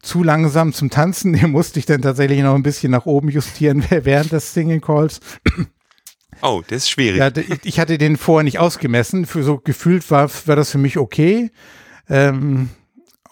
zu 0.02 0.22
langsam 0.22 0.72
zum 0.72 0.90
Tanzen, 0.90 1.32
den 1.34 1.50
musste 1.50 1.78
ich 1.78 1.86
dann 1.86 2.02
tatsächlich 2.02 2.40
noch 2.42 2.54
ein 2.54 2.62
bisschen 2.62 2.90
nach 2.92 3.06
oben 3.06 3.28
justieren 3.28 3.84
während 3.90 4.32
des 4.32 4.52
Singing 4.54 4.80
Calls. 4.80 5.20
Oh, 6.42 6.62
das 6.66 6.84
ist 6.84 6.90
schwierig. 6.90 7.18
Ja, 7.18 7.30
ich- 7.64 7.78
hatte 7.78 7.98
den 7.98 8.16
vorher 8.16 8.44
nicht 8.44 8.58
ausgemessen. 8.58 9.26
Für 9.26 9.42
so 9.42 9.58
gefühlt 9.58 10.10
war, 10.10 10.30
war 10.46 10.56
das 10.56 10.70
für 10.70 10.78
mich 10.78 10.96
okay. 10.96 11.50
Ähm, 12.08 12.70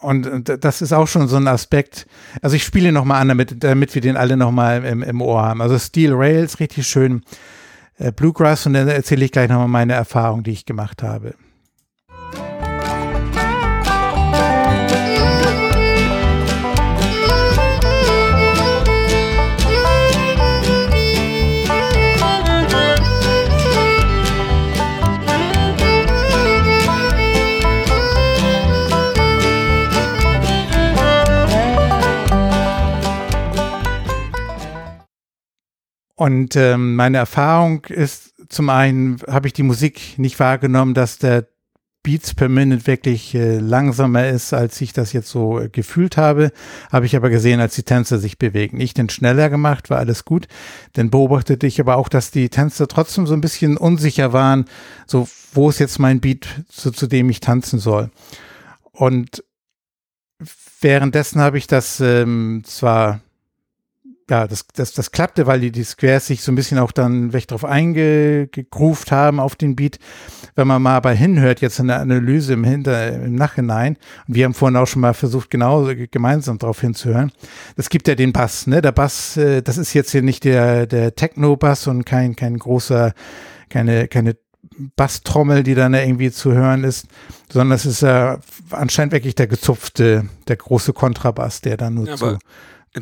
und 0.00 0.26
äh, 0.50 0.58
das 0.58 0.82
ist 0.82 0.92
auch 0.92 1.08
schon 1.08 1.26
so 1.26 1.36
ein 1.36 1.48
Aspekt. 1.48 2.06
Also 2.42 2.56
ich 2.56 2.64
spiele 2.64 2.92
nochmal 2.92 3.22
an, 3.22 3.28
damit, 3.28 3.64
damit 3.64 3.94
wir 3.94 4.02
den 4.02 4.18
alle 4.18 4.36
nochmal 4.36 4.84
im, 4.84 5.02
im 5.02 5.22
Ohr 5.22 5.40
haben. 5.42 5.62
Also 5.62 5.78
Steel 5.78 6.12
Rails, 6.12 6.60
richtig 6.60 6.86
schön 6.86 7.22
äh, 7.96 8.12
Bluegrass 8.12 8.66
und 8.66 8.74
dann 8.74 8.88
erzähle 8.88 9.24
ich 9.24 9.32
gleich 9.32 9.48
nochmal 9.48 9.68
meine 9.68 9.94
Erfahrung, 9.94 10.42
die 10.42 10.50
ich 10.52 10.66
gemacht 10.66 11.02
habe. 11.02 11.34
Und 36.18 36.56
ähm, 36.56 36.96
meine 36.96 37.18
Erfahrung 37.18 37.84
ist, 37.84 38.34
zum 38.48 38.70
einen 38.70 39.20
habe 39.28 39.46
ich 39.46 39.52
die 39.52 39.62
Musik 39.62 40.18
nicht 40.18 40.40
wahrgenommen, 40.40 40.92
dass 40.92 41.18
der 41.18 41.46
Beats 42.02 42.34
per 42.34 42.48
Minute 42.48 42.88
wirklich 42.88 43.36
äh, 43.36 43.58
langsamer 43.58 44.26
ist, 44.26 44.52
als 44.52 44.80
ich 44.80 44.92
das 44.92 45.12
jetzt 45.12 45.30
so 45.30 45.60
äh, 45.60 45.68
gefühlt 45.68 46.16
habe. 46.16 46.50
Habe 46.90 47.06
ich 47.06 47.14
aber 47.14 47.30
gesehen, 47.30 47.60
als 47.60 47.76
die 47.76 47.84
Tänzer 47.84 48.18
sich 48.18 48.36
bewegen. 48.36 48.80
Ich 48.80 48.94
den 48.94 49.08
schneller 49.10 49.48
gemacht, 49.48 49.90
war 49.90 49.98
alles 49.98 50.24
gut. 50.24 50.48
Dann 50.94 51.10
beobachtete 51.10 51.68
ich 51.68 51.80
aber 51.80 51.96
auch, 51.96 52.08
dass 52.08 52.32
die 52.32 52.48
Tänzer 52.48 52.88
trotzdem 52.88 53.28
so 53.28 53.34
ein 53.34 53.40
bisschen 53.40 53.76
unsicher 53.76 54.32
waren, 54.32 54.64
so 55.06 55.28
wo 55.52 55.70
ist 55.70 55.78
jetzt 55.78 56.00
mein 56.00 56.18
Beat, 56.18 56.48
zu, 56.68 56.90
zu 56.90 57.06
dem 57.06 57.30
ich 57.30 57.38
tanzen 57.38 57.78
soll. 57.78 58.10
Und 58.90 59.44
währenddessen 60.80 61.40
habe 61.40 61.58
ich 61.58 61.68
das 61.68 62.00
ähm, 62.00 62.62
zwar 62.64 63.20
ja, 64.30 64.46
das, 64.46 64.66
das, 64.74 64.92
das 64.92 65.10
klappte, 65.10 65.46
weil 65.46 65.60
die, 65.60 65.72
die 65.72 65.84
Squares 65.84 66.26
sich 66.26 66.42
so 66.42 66.52
ein 66.52 66.54
bisschen 66.54 66.78
auch 66.78 66.92
dann 66.92 67.32
weg 67.32 67.48
drauf 67.48 67.64
eingegroovt 67.64 69.10
haben 69.10 69.40
auf 69.40 69.56
den 69.56 69.74
Beat. 69.74 69.98
Wenn 70.54 70.66
man 70.66 70.82
mal 70.82 70.96
aber 70.96 71.12
hinhört, 71.12 71.60
jetzt 71.60 71.78
in 71.78 71.88
der 71.88 72.00
Analyse 72.00 72.52
im, 72.52 72.64
Hinter, 72.64 73.12
im 73.12 73.34
Nachhinein, 73.34 73.96
und 74.26 74.34
wir 74.34 74.44
haben 74.44 74.54
vorhin 74.54 74.76
auch 74.76 74.86
schon 74.86 75.00
mal 75.00 75.14
versucht, 75.14 75.50
genau 75.50 75.88
gemeinsam 76.10 76.58
drauf 76.58 76.80
hinzuhören, 76.80 77.32
das 77.76 77.88
gibt 77.88 78.06
ja 78.06 78.14
den 78.14 78.32
Bass, 78.32 78.66
ne? 78.66 78.82
Der 78.82 78.92
Bass, 78.92 79.36
äh, 79.36 79.62
das 79.62 79.78
ist 79.78 79.94
jetzt 79.94 80.10
hier 80.10 80.22
nicht 80.22 80.44
der, 80.44 80.86
der 80.86 81.14
Techno-Bass 81.14 81.86
und 81.86 82.04
kein, 82.04 82.36
kein 82.36 82.58
großer, 82.58 83.14
keine, 83.70 84.08
keine 84.08 84.36
Basstrommel, 84.96 85.62
die 85.62 85.74
dann 85.74 85.94
irgendwie 85.94 86.30
zu 86.30 86.52
hören 86.52 86.84
ist, 86.84 87.06
sondern 87.50 87.76
es 87.76 87.86
ist 87.86 88.02
ja 88.02 88.38
anscheinend 88.70 89.12
wirklich 89.12 89.34
der 89.34 89.46
gezupfte, 89.46 90.28
der 90.46 90.56
große 90.56 90.92
Kontrabass, 90.92 91.62
der 91.62 91.76
dann 91.76 91.94
nur 91.94 92.06
Ja, 92.06 92.16
zu 92.16 92.38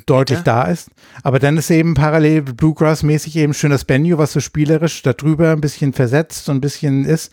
deutlich 0.04 0.40
Peter? 0.40 0.52
da 0.52 0.62
ist. 0.64 0.90
Aber 1.22 1.38
dann 1.38 1.56
ist 1.56 1.70
eben 1.70 1.94
parallel 1.94 2.42
Bluegrass-mäßig 2.42 3.36
eben 3.36 3.54
schön 3.54 3.70
das 3.70 3.84
Banjo, 3.84 4.18
was 4.18 4.32
so 4.32 4.40
spielerisch 4.40 5.02
darüber 5.02 5.52
ein 5.52 5.60
bisschen 5.60 5.92
versetzt 5.92 6.48
und 6.48 6.56
ein 6.56 6.60
bisschen 6.60 7.04
ist. 7.04 7.32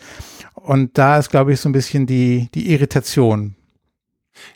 Und 0.53 0.97
da 0.97 1.17
ist, 1.17 1.29
glaube 1.29 1.53
ich, 1.53 1.59
so 1.59 1.69
ein 1.69 1.73
bisschen 1.73 2.05
die, 2.05 2.49
die 2.53 2.71
Irritation. 2.71 3.55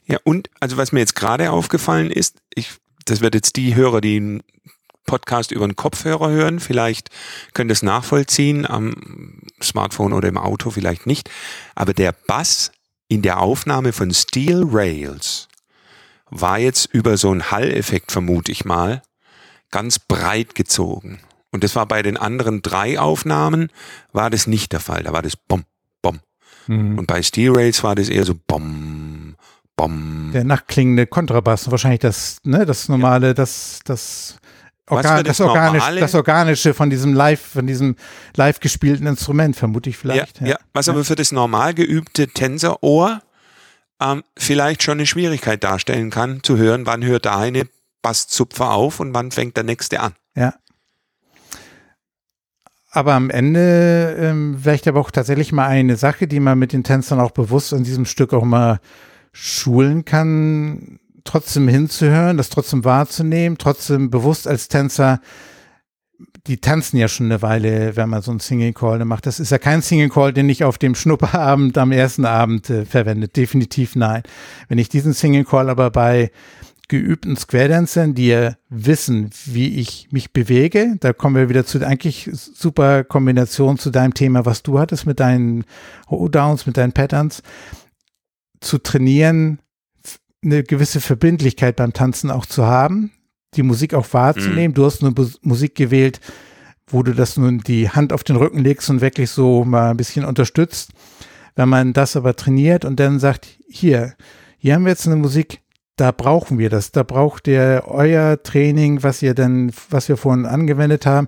Ja, 0.06 0.17
und 0.24 0.50
also 0.60 0.78
was 0.78 0.91
mir 0.91 1.00
jetzt 1.00 1.15
gerade 1.15 1.52
aufgefallen 1.52 2.12
ist, 2.12 2.39
ich, 2.54 2.74
das 3.06 3.22
wird 3.22 3.36
jetzt 3.36 3.56
die 3.56 3.76
Hörer, 3.76 4.02
die 4.02 4.17
einen 4.17 4.43
Podcast 5.06 5.52
über 5.52 5.63
einen 5.63 5.76
Kopfhörer 5.76 6.30
hören, 6.30 6.60
vielleicht 6.60 7.10
können 7.54 7.70
das 7.70 7.82
nachvollziehen, 7.82 8.65
am 8.65 9.41
Smartphone 9.62 10.13
oder 10.13 10.28
im 10.28 10.38
Auto 10.38 10.70
vielleicht 10.70 11.08
nicht. 11.08 11.30
Aber 11.76 11.93
der 11.93 12.12
Bass 12.12 12.72
in 13.08 13.22
der 13.22 13.39
Aufnahme 13.39 13.93
von 13.93 14.13
Steel 14.13 14.63
Rails 14.70 15.47
war 16.30 16.60
jetzt 16.60 16.86
über 16.86 17.18
so 17.18 17.32
einen 17.32 17.52
Halleffekt, 17.52 18.12
vermute 18.12 18.52
ich 18.52 18.66
mal, 18.66 19.02
ganz 19.72 20.00
breit 20.00 20.56
gezogen. 20.56 21.20
Und 21.52 21.63
das 21.63 21.76
war 21.76 21.86
bei 21.86 22.02
den 22.02 22.18
anderen 22.18 22.62
drei 22.62 23.00
Aufnahmen, 23.00 23.70
war 24.12 24.30
das 24.30 24.48
nicht 24.48 24.74
der 24.74 24.80
Fall. 24.80 25.04
Da 25.04 25.13
war 25.13 25.22
das 25.22 25.36
Bom, 25.36 25.63
Bom. 26.02 26.20
Mhm. 26.68 27.00
Und 27.00 27.08
bei 27.08 27.22
Steel 27.24 27.52
Rails 27.56 27.84
war 27.84 27.96
das 27.96 28.10
eher 28.10 28.26
so 28.26 28.36
Bom, 28.48 29.36
Bom. 29.76 30.32
Der 30.34 30.44
nachklingende 30.44 31.08
Kontrabass, 31.08 31.70
wahrscheinlich 31.72 32.02
das, 32.02 32.38
ne, 32.44 32.66
das 32.66 32.90
normale, 32.90 33.28
ja. 33.28 33.34
das, 33.34 33.80
das 33.86 34.38
Organ, 34.90 35.24
das, 35.24 35.42
organisch, 35.42 35.84
das 36.00 36.16
Organische 36.16 36.74
von 36.74 36.90
diesem 36.90 37.13
live, 37.13 37.42
von 37.42 37.68
diesem 37.68 37.96
live 38.36 38.60
gespielten 38.60 39.06
Instrument, 39.06 39.56
vermute 39.56 39.90
ich 39.90 39.98
vielleicht. 39.98 40.40
Ja, 40.40 40.48
ja. 40.48 40.54
ja. 40.54 40.60
was 40.74 40.88
aber 40.88 41.04
für 41.04 41.16
das 41.16 41.32
normal 41.32 41.74
geübte 41.74 42.28
Tenserohr 42.28 43.22
ähm, 44.02 44.24
vielleicht 44.38 44.84
schon 44.84 44.98
eine 44.98 45.06
Schwierigkeit 45.06 45.64
darstellen 45.64 46.10
kann, 46.10 46.44
zu 46.44 46.58
hören, 46.58 46.86
wann 46.86 47.04
hört 47.04 47.26
der 47.26 47.38
eine 47.38 47.68
Basszupfer 48.02 48.72
auf 48.72 49.00
und 49.00 49.14
wann 49.14 49.32
fängt 49.32 49.58
der 49.58 49.64
nächste 49.64 50.00
an. 50.00 50.14
Ja. 50.36 50.54
Aber 52.92 53.14
am 53.14 53.30
Ende 53.30 54.16
ähm, 54.20 54.58
vielleicht 54.62 54.88
aber 54.88 55.00
auch 55.00 55.12
tatsächlich 55.12 55.52
mal 55.52 55.68
eine 55.68 55.98
Sache, 55.98 56.28
die 56.28 56.40
man 56.40 56.58
mit 56.58 56.74
den 56.74 56.84
Tänzern 56.84 57.20
auch 57.20 57.32
bewusst 57.32 57.74
an 57.74 57.84
diesem 57.84 58.06
Stück 58.06 58.34
auch 58.34 58.46
mal 58.46 58.80
schulen 59.34 60.06
kann, 60.06 61.00
trotzdem 61.24 61.68
hinzuhören, 61.68 62.38
das 62.38 62.50
trotzdem 62.50 62.86
wahrzunehmen, 62.86 63.58
trotzdem 63.58 64.10
bewusst 64.10 64.48
als 64.48 64.68
Tänzer, 64.68 65.20
die 66.48 66.58
tanzen 66.58 66.98
ja 66.98 67.08
schon 67.08 67.28
eine 67.28 67.42
Weile, 67.42 67.96
wenn 67.96 68.10
man 68.10 68.22
so 68.22 68.32
einen 68.32 68.40
Singing 68.40 68.74
Call 68.74 69.04
macht. 69.06 69.26
Das 69.26 69.40
ist 69.40 69.52
ja 69.52 69.58
kein 69.58 69.82
Singing 69.82 70.10
Call, 70.10 70.34
den 70.34 70.50
ich 70.50 70.64
auf 70.64 70.78
dem 70.78 70.96
Schnupperabend 70.96 71.78
am 71.78 71.92
ersten 71.92 72.26
Abend 72.26 72.70
äh, 72.70 72.86
verwende. 72.86 73.28
Definitiv 73.28 73.96
nein. 73.96 74.24
Wenn 74.68 74.78
ich 74.78 74.90
diesen 74.90 75.14
Singing 75.14 75.46
Call 75.46 75.70
aber 75.70 75.92
bei 75.92 76.32
geübten 76.88 77.36
Square 77.36 77.68
Dancern, 77.68 78.14
die 78.14 78.28
ja 78.28 78.56
wissen, 78.70 79.30
wie 79.46 79.80
ich 79.80 80.08
mich 80.12 80.32
bewege, 80.32 80.96
da 81.02 81.12
kommen 81.12 81.36
wir 81.36 81.50
wieder 81.50 81.66
zu 81.66 81.86
eigentlich 81.86 82.30
super 82.32 83.04
Kombination 83.04 83.78
zu 83.78 83.90
deinem 83.90 84.14
Thema, 84.14 84.46
was 84.46 84.64
du 84.64 84.80
hattest 84.80 85.06
mit 85.06 85.20
deinen 85.20 85.66
Hoedowns, 86.10 86.66
mit 86.66 86.78
deinen 86.78 86.94
Patterns, 86.94 87.44
zu 88.62 88.78
trainieren, 88.78 89.60
eine 90.44 90.64
gewisse 90.64 91.02
Verbindlichkeit 91.02 91.76
beim 91.76 91.94
Tanzen 91.94 92.32
auch 92.32 92.46
zu 92.46 92.66
haben, 92.66 93.12
die 93.56 93.64
Musik 93.64 93.94
auch 93.94 94.12
wahrzunehmen. 94.14 94.72
Mhm. 94.72 94.74
Du 94.74 94.86
hast 94.86 95.04
eine 95.04 95.14
Musik 95.42 95.76
gewählt, 95.76 96.20
wo 96.88 97.04
du 97.04 97.14
das 97.14 97.38
nun 97.38 97.60
die 97.60 97.90
Hand 97.90 98.14
auf 98.14 98.24
den 98.24 98.36
Rücken 98.36 98.60
legst 98.60 98.90
und 98.90 99.02
wirklich 99.02 99.30
so 99.30 99.66
mal 99.66 99.92
ein 99.92 99.98
bisschen 99.98 100.26
unterstützt. 100.26 100.92
Wenn 101.56 101.70
man 101.70 101.94
das 101.94 102.16
aber 102.16 102.36
trainiert 102.36 102.86
und 102.86 103.00
dann 103.00 103.20
sagt, 103.20 103.48
hier, 103.68 104.14
hier 104.58 104.76
haben 104.76 104.86
wir 104.86 104.92
jetzt 104.92 105.08
eine 105.08 105.16
Musik, 105.16 105.62
da 105.96 106.12
brauchen 106.12 106.60
wir 106.60 106.70
das. 106.70 106.92
Da 106.92 107.04
braucht 107.04 107.48
ihr 107.48 107.84
euer 107.88 108.42
Training, 108.42 109.02
was 109.02 109.22
ihr 109.22 109.34
dann, 109.34 109.72
was 109.90 110.08
wir 110.08 110.18
vorhin 110.18 110.46
angewendet 110.46 111.06
haben. 111.06 111.28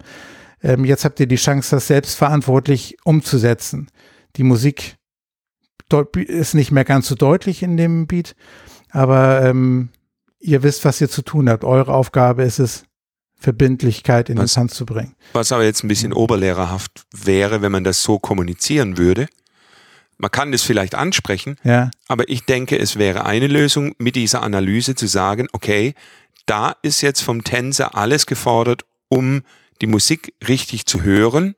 Ähm, 0.62 0.86
jetzt 0.86 1.06
habt 1.06 1.20
ihr 1.20 1.28
die 1.28 1.36
Chance, 1.36 1.76
das 1.76 1.88
selbstverantwortlich 1.88 2.98
umzusetzen. 3.04 3.88
Die 4.36 4.44
Musik 4.44 4.98
ist 6.16 6.54
nicht 6.54 6.72
mehr 6.72 6.86
ganz 6.86 7.08
so 7.08 7.16
deutlich 7.16 7.64
in 7.64 7.78
dem 7.78 8.06
Beat, 8.06 8.36
aber 8.92 9.44
ähm, 9.44 9.90
ihr 10.40 10.64
wisst, 10.64 10.86
was 10.86 11.02
ihr 11.02 11.10
zu 11.10 11.22
tun 11.22 11.50
habt. 11.50 11.64
Eure 11.64 11.94
Aufgabe 11.94 12.44
ist 12.44 12.60
es, 12.60 12.84
Verbindlichkeit 13.40 14.30
in 14.30 14.38
was, 14.38 14.52
den 14.52 14.56
Tanz 14.56 14.74
zu 14.74 14.86
bringen. 14.86 15.16
Was 15.32 15.52
aber 15.52 15.64
jetzt 15.64 15.84
ein 15.84 15.88
bisschen 15.88 16.12
oberlehrerhaft 16.12 17.04
wäre, 17.12 17.62
wenn 17.62 17.72
man 17.72 17.86
das 17.86 18.04
so 18.04 18.20
kommunizieren 18.20 18.98
würde. 18.98 19.28
Man 20.18 20.30
kann 20.30 20.52
das 20.52 20.62
vielleicht 20.62 20.96
ansprechen, 20.96 21.56
ja. 21.64 21.90
aber 22.10 22.28
ich 22.28 22.44
denke, 22.44 22.78
es 22.78 22.98
wäre 22.98 23.26
eine 23.26 23.48
Lösung, 23.48 23.96
mit 23.98 24.18
dieser 24.18 24.44
Analyse 24.44 24.96
zu 24.96 25.08
sagen, 25.08 25.48
okay, 25.54 25.94
da 26.46 26.76
ist 26.82 27.00
jetzt 27.00 27.22
vom 27.22 27.46
Tänzer 27.46 27.96
alles 27.96 28.26
gefordert, 28.26 28.84
um 29.08 29.44
die 29.82 29.88
Musik 29.88 30.34
richtig 30.46 30.86
zu 30.86 31.04
hören 31.04 31.56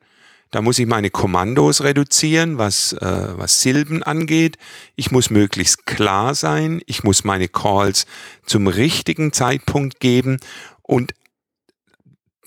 da 0.52 0.60
muss 0.60 0.78
ich 0.78 0.86
meine 0.86 1.10
Kommandos 1.10 1.82
reduzieren, 1.82 2.58
was, 2.58 2.92
äh, 2.92 3.28
was 3.36 3.62
Silben 3.62 4.02
angeht. 4.02 4.58
Ich 4.96 5.10
muss 5.10 5.30
möglichst 5.30 5.86
klar 5.86 6.34
sein. 6.34 6.82
Ich 6.86 7.02
muss 7.02 7.24
meine 7.24 7.48
Calls 7.48 8.06
zum 8.44 8.66
richtigen 8.68 9.32
Zeitpunkt 9.32 9.98
geben 9.98 10.38
und 10.82 11.14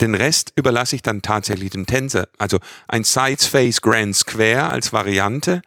den 0.01 0.13
Rest 0.13 0.53
überlasse 0.55 0.95
ich 0.95 1.01
dann 1.01 1.23
tatsächlich 1.23 1.71
dem 1.71 1.87
Tänzer. 1.87 2.27
Also 2.37 2.59
ein 2.87 3.03
Sides 3.03 3.47
Face 3.47 3.81
Grand 3.81 4.15
Square 4.15 4.69
als 4.69 4.93
Variante 4.93 5.61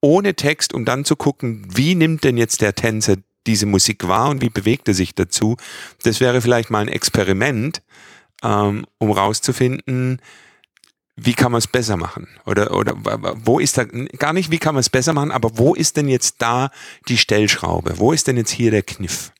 ohne 0.00 0.34
Text, 0.34 0.74
um 0.74 0.84
dann 0.84 1.04
zu 1.04 1.14
gucken, 1.14 1.64
wie 1.72 1.94
nimmt 1.94 2.24
denn 2.24 2.36
jetzt 2.36 2.60
der 2.60 2.74
Tänzer 2.74 3.16
diese 3.46 3.66
Musik 3.66 4.08
wahr 4.08 4.30
und 4.30 4.42
wie 4.42 4.50
bewegt 4.50 4.88
er 4.88 4.94
sich 4.94 5.14
dazu. 5.14 5.56
Das 6.02 6.18
wäre 6.18 6.40
vielleicht 6.40 6.70
mal 6.70 6.80
ein 6.80 6.88
Experiment, 6.88 7.82
ähm, 8.42 8.84
um 8.98 9.12
rauszufinden, 9.12 10.20
wie 11.20 11.34
kann 11.34 11.50
man 11.50 11.58
es 11.58 11.66
besser 11.66 11.96
machen? 11.96 12.28
Oder, 12.46 12.74
oder 12.74 12.94
wo 13.44 13.58
ist 13.58 13.76
da, 13.76 13.84
gar 13.84 14.32
nicht, 14.32 14.50
wie 14.50 14.58
kann 14.58 14.74
man 14.74 14.80
es 14.80 14.88
besser 14.88 15.12
machen, 15.12 15.32
aber 15.32 15.58
wo 15.58 15.74
ist 15.74 15.96
denn 15.96 16.08
jetzt 16.08 16.36
da 16.38 16.70
die 17.08 17.18
Stellschraube? 17.18 17.98
Wo 17.98 18.12
ist 18.12 18.28
denn 18.28 18.36
jetzt 18.36 18.50
hier 18.50 18.70
der 18.70 18.82
Kniff? 18.82 19.32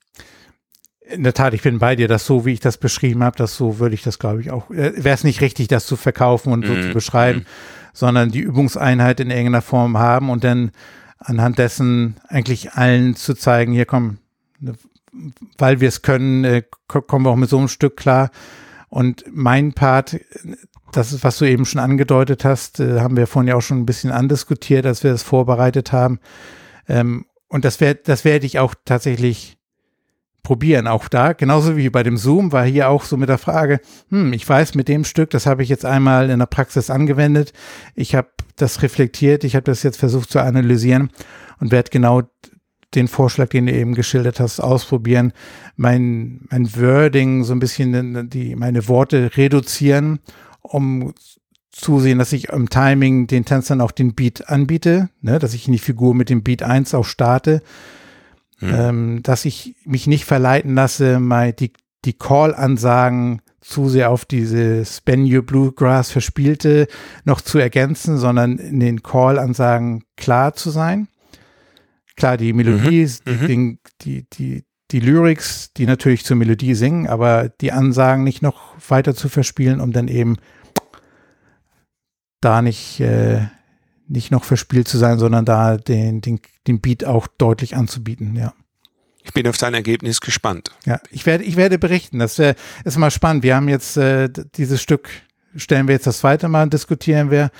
In 1.09 1.23
der 1.23 1.35
Tat, 1.35 1.55
ich 1.55 1.63
bin 1.63 1.79
bei 1.79 1.95
dir, 1.95 2.09
dass 2.09 2.27
so, 2.27 2.45
wie 2.45 2.53
ich 2.53 2.61
das 2.61 2.79
beschrieben 2.79 3.23
habe, 3.23 3.37
dass 3.37 3.57
so 3.57 3.79
würde 3.79 3.95
ich 3.95 4.03
das, 4.03 4.19
glaube 4.19 4.41
ich, 4.41 4.51
auch, 4.51 4.71
äh, 4.71 4.93
wäre 5.03 5.15
es 5.15 5.25
nicht 5.25 5.41
richtig, 5.41 5.69
das 5.69 5.87
zu 5.87 5.97
verkaufen 5.97 6.53
und 6.53 6.67
so 6.67 6.73
mm, 6.73 6.83
zu 6.83 6.93
beschreiben, 6.93 7.41
mm. 7.41 7.47
sondern 7.95 8.31
die 8.31 8.41
Übungseinheit 8.41 9.21
in 9.21 9.31
irgendeiner 9.31 9.63
Form 9.63 9.97
haben 9.97 10.31
und 10.31 10.45
dann 10.45 10.73
anhand 11.19 11.59
dessen 11.59 12.17
eigentlich 12.29 12.73
allen 12.73 13.15
zu 13.15 13.35
zeigen, 13.35 13.73
hier 13.73 13.87
komm, 13.87 14.19
ne, 14.59 14.75
weil 15.57 15.81
wir 15.81 15.89
es 15.89 16.03
können, 16.03 16.45
äh, 16.45 16.63
kommen 16.89 17.25
wir 17.25 17.31
auch 17.31 17.37
mit 17.37 17.51
so 17.51 17.59
einem 17.59 17.69
Stück 17.69 17.97
klar. 17.97 18.31
Und 18.91 19.25
mein 19.31 19.73
Part 19.73 20.19
das 20.93 21.13
ist, 21.13 21.25
was 21.25 21.39
du 21.39 21.45
eben 21.45 21.65
schon 21.65 21.81
angedeutet 21.81 22.45
hast, 22.45 22.81
äh, 22.81 23.01
haben 23.01 23.17
wir 23.17 23.27
vorhin 23.27 23.49
ja 23.49 23.57
auch 23.57 23.63
schon 23.63 23.79
ein 23.79 23.87
bisschen 23.87 24.11
andiskutiert, 24.11 24.87
als 24.87 25.05
wir 25.05 25.11
das 25.11 25.23
vorbereitet 25.23 25.93
haben. 25.93 26.19
Ähm, 26.89 27.27
und 27.49 27.65
das, 27.65 27.81
werde 27.81 28.01
das 28.05 28.25
werde 28.25 28.47
ich 28.47 28.59
auch 28.59 28.75
tatsächlich 28.85 29.59
probieren. 30.43 30.87
Auch 30.87 31.09
da, 31.09 31.33
genauso 31.35 31.77
wie 31.77 31.91
bei 31.91 32.03
dem 32.03 32.17
Zoom, 32.17 32.53
war 32.53 32.65
hier 32.65 32.89
auch 32.89 33.05
so 33.05 33.17
mit 33.17 33.29
der 33.29 33.39
Frage, 33.39 33.81
hm, 34.11 34.33
ich 34.33 34.49
weiß 34.49 34.75
mit 34.75 34.89
dem 34.89 35.05
Stück, 35.05 35.31
das 35.31 35.47
habe 35.47 35.63
ich 35.63 35.69
jetzt 35.69 35.85
einmal 35.85 36.31
in 36.31 36.39
der 36.39 36.47
Praxis 36.47 36.91
angewendet. 36.91 37.53
Ich 37.95 38.15
habe 38.15 38.29
das 38.57 38.83
reflektiert, 38.83 39.45
ich 39.45 39.55
habe 39.55 39.65
das 39.65 39.83
jetzt 39.83 39.99
versucht 39.99 40.31
zu 40.31 40.41
analysieren 40.41 41.11
und 41.61 41.71
werde 41.71 41.91
genau 41.91 42.23
den 42.95 43.09
Vorschlag, 43.09 43.51
den 43.51 43.67
du 43.67 43.73
eben 43.73 43.95
geschildert 43.95 44.41
hast, 44.41 44.61
ausprobieren, 44.61 45.33
mein, 45.77 46.47
mein 46.51 46.75
Wording 46.75 47.45
so 47.45 47.53
ein 47.53 47.59
bisschen 47.59 48.31
die, 48.31 48.57
meine 48.57 48.89
Worte 48.89 49.37
reduzieren 49.37 50.21
um 50.63 51.13
zusehen, 51.71 52.19
dass 52.19 52.33
ich 52.33 52.49
im 52.49 52.69
Timing 52.69 53.27
den 53.27 53.45
Tänzern 53.45 53.81
auch 53.81 53.93
den 53.93 54.15
Beat 54.15 54.49
anbiete, 54.49 55.11
ne, 55.21 55.39
dass 55.39 55.55
ich 55.55 55.67
in 55.67 55.73
die 55.73 55.79
Figur 55.79 56.15
mit 56.15 56.29
dem 56.29 56.43
Beat 56.43 56.63
1 56.63 56.95
auch 56.95 57.05
starte, 57.05 57.63
mhm. 58.61 58.75
ähm, 58.75 59.23
dass 59.23 59.45
ich 59.45 59.77
mich 59.85 60.07
nicht 60.07 60.25
verleiten 60.25 60.75
lasse, 60.75 61.21
mal 61.21 61.53
die, 61.53 61.73
die 62.05 62.15
Call-Ansagen 62.15 63.43
zu 63.61 63.89
sehr 63.89 64.11
auf 64.11 64.25
diese 64.25 64.85
Spaniel 64.85 65.43
Bluegrass 65.43 66.11
verspielte 66.11 66.89
noch 67.25 67.41
zu 67.41 67.59
ergänzen, 67.59 68.17
sondern 68.17 68.59
in 68.59 68.81
den 68.81 69.03
Call-Ansagen 69.03 70.05
klar 70.17 70.55
zu 70.55 70.71
sein. 70.71 71.09
Klar, 72.17 72.37
die 72.37 72.53
Melodie, 72.53 73.07
mhm. 73.25 73.47
die, 73.47 73.57
mhm. 73.57 73.79
die, 74.01 74.27
die, 74.31 74.65
die 74.91 75.01
Lyrics, 75.01 75.73
die 75.75 75.87
natürlich 75.87 76.25
zur 76.25 76.37
Melodie 76.37 76.75
singen, 76.75 77.07
aber 77.07 77.49
die 77.49 77.73
Ansagen 77.73 78.25
nicht 78.25 78.43
noch 78.43 78.75
weiter 78.89 79.15
zu 79.15 79.29
verspielen, 79.29 79.81
um 79.81 79.93
dann 79.93 80.09
eben 80.09 80.37
da 82.41 82.63
nicht, 82.63 83.01
äh, 83.01 83.49
nicht 84.07 84.31
noch 84.31 84.45
verspielt 84.45 84.89
zu 84.89 84.97
sein, 84.97 85.19
sondern 85.19 85.45
da 85.45 85.77
den, 85.77 86.21
den, 86.21 86.41
den 86.67 86.81
Beat 86.81 87.05
auch 87.05 87.27
deutlich 87.27 87.77
anzubieten, 87.77 88.37
ja. 88.37 88.55
Ich 89.25 89.35
bin 89.35 89.47
auf 89.47 89.59
sein 89.59 89.75
Ergebnis 89.75 90.23
gespannt. 90.23 90.71
Ja, 90.87 91.01
ich 91.11 91.27
werde, 91.27 91.45
ich 91.45 91.57
werde 91.57 91.79
berichten. 91.79 92.19
Das 92.19 92.39
wär, 92.39 92.55
ist 92.85 92.97
mal 92.97 93.11
spannend. 93.11 93.43
Wir 93.43 93.57
haben 93.57 93.69
jetzt 93.69 93.99
äh, 93.99 94.31
dieses 94.55 94.81
Stück, 94.81 95.11
stellen 95.55 95.87
wir 95.87 95.97
jetzt 95.97 96.07
das 96.07 96.21
zweite 96.21 96.49
Mal, 96.49 96.71
diskutieren 96.71 97.31
wir. 97.31 97.51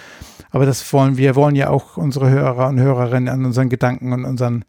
Aber 0.49 0.65
das 0.65 0.91
wollen 0.95 1.19
wir, 1.19 1.37
wollen 1.37 1.57
ja 1.57 1.69
auch 1.69 1.99
unsere 1.99 2.31
Hörer 2.31 2.69
und 2.69 2.81
Hörerinnen 2.81 3.29
an 3.29 3.45
unseren 3.45 3.69
Gedanken 3.69 4.15
und 4.15 4.25
unseren 4.25 4.65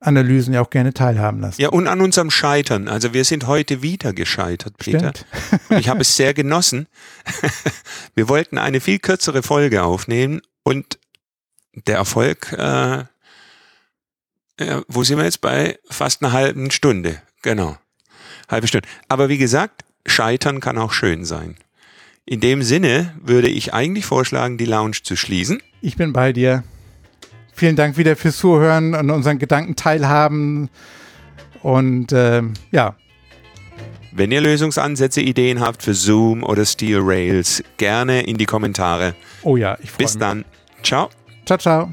Analysen 0.00 0.54
ja 0.54 0.62
auch 0.62 0.70
gerne 0.70 0.94
teilhaben 0.94 1.40
lassen. 1.40 1.60
Ja, 1.60 1.68
und 1.68 1.86
an 1.86 2.00
unserem 2.00 2.30
Scheitern. 2.30 2.88
Also 2.88 3.12
wir 3.12 3.24
sind 3.24 3.46
heute 3.46 3.82
wieder 3.82 4.14
gescheitert, 4.14 4.78
Peter. 4.78 5.12
ich 5.70 5.88
habe 5.88 6.00
es 6.00 6.16
sehr 6.16 6.32
genossen. 6.32 6.86
wir 8.14 8.28
wollten 8.28 8.56
eine 8.56 8.80
viel 8.80 8.98
kürzere 8.98 9.42
Folge 9.42 9.82
aufnehmen 9.82 10.40
und 10.62 10.98
der 11.74 11.96
Erfolg, 11.96 12.52
äh, 12.52 13.04
ja, 14.58 14.82
wo 14.88 15.04
sind 15.04 15.18
wir 15.18 15.24
jetzt 15.24 15.42
bei 15.42 15.78
fast 15.88 16.22
einer 16.22 16.32
halben 16.32 16.70
Stunde? 16.70 17.20
Genau, 17.42 17.76
halbe 18.48 18.66
Stunde. 18.66 18.88
Aber 19.08 19.28
wie 19.28 19.38
gesagt, 19.38 19.84
Scheitern 20.06 20.60
kann 20.60 20.78
auch 20.78 20.92
schön 20.92 21.24
sein. 21.24 21.56
In 22.24 22.40
dem 22.40 22.62
Sinne 22.62 23.14
würde 23.22 23.48
ich 23.48 23.74
eigentlich 23.74 24.06
vorschlagen, 24.06 24.56
die 24.56 24.64
Lounge 24.64 25.02
zu 25.02 25.16
schließen. 25.16 25.62
Ich 25.82 25.96
bin 25.96 26.12
bei 26.12 26.32
dir. 26.32 26.64
Vielen 27.60 27.76
Dank 27.76 27.98
wieder 27.98 28.16
fürs 28.16 28.38
Zuhören 28.38 28.94
und 28.94 29.10
unseren 29.10 29.38
Gedanken 29.38 29.76
teilhaben. 29.76 30.70
Und 31.62 32.10
äh, 32.10 32.40
ja, 32.70 32.94
Wenn 34.12 34.32
ihr 34.32 34.40
Lösungsansätze, 34.40 35.20
Ideen 35.20 35.60
habt 35.60 35.82
für 35.82 35.92
Zoom 35.92 36.42
oder 36.42 36.64
Steel 36.64 37.00
Rails, 37.02 37.62
gerne 37.76 38.22
in 38.22 38.38
die 38.38 38.46
Kommentare. 38.46 39.14
Oh 39.42 39.58
ja, 39.58 39.76
ich 39.82 39.90
freue 39.90 40.04
mich. 40.04 40.12
Bis 40.12 40.16
dann. 40.16 40.46
Ciao. 40.82 41.10
Ciao, 41.44 41.58
ciao. 41.58 41.90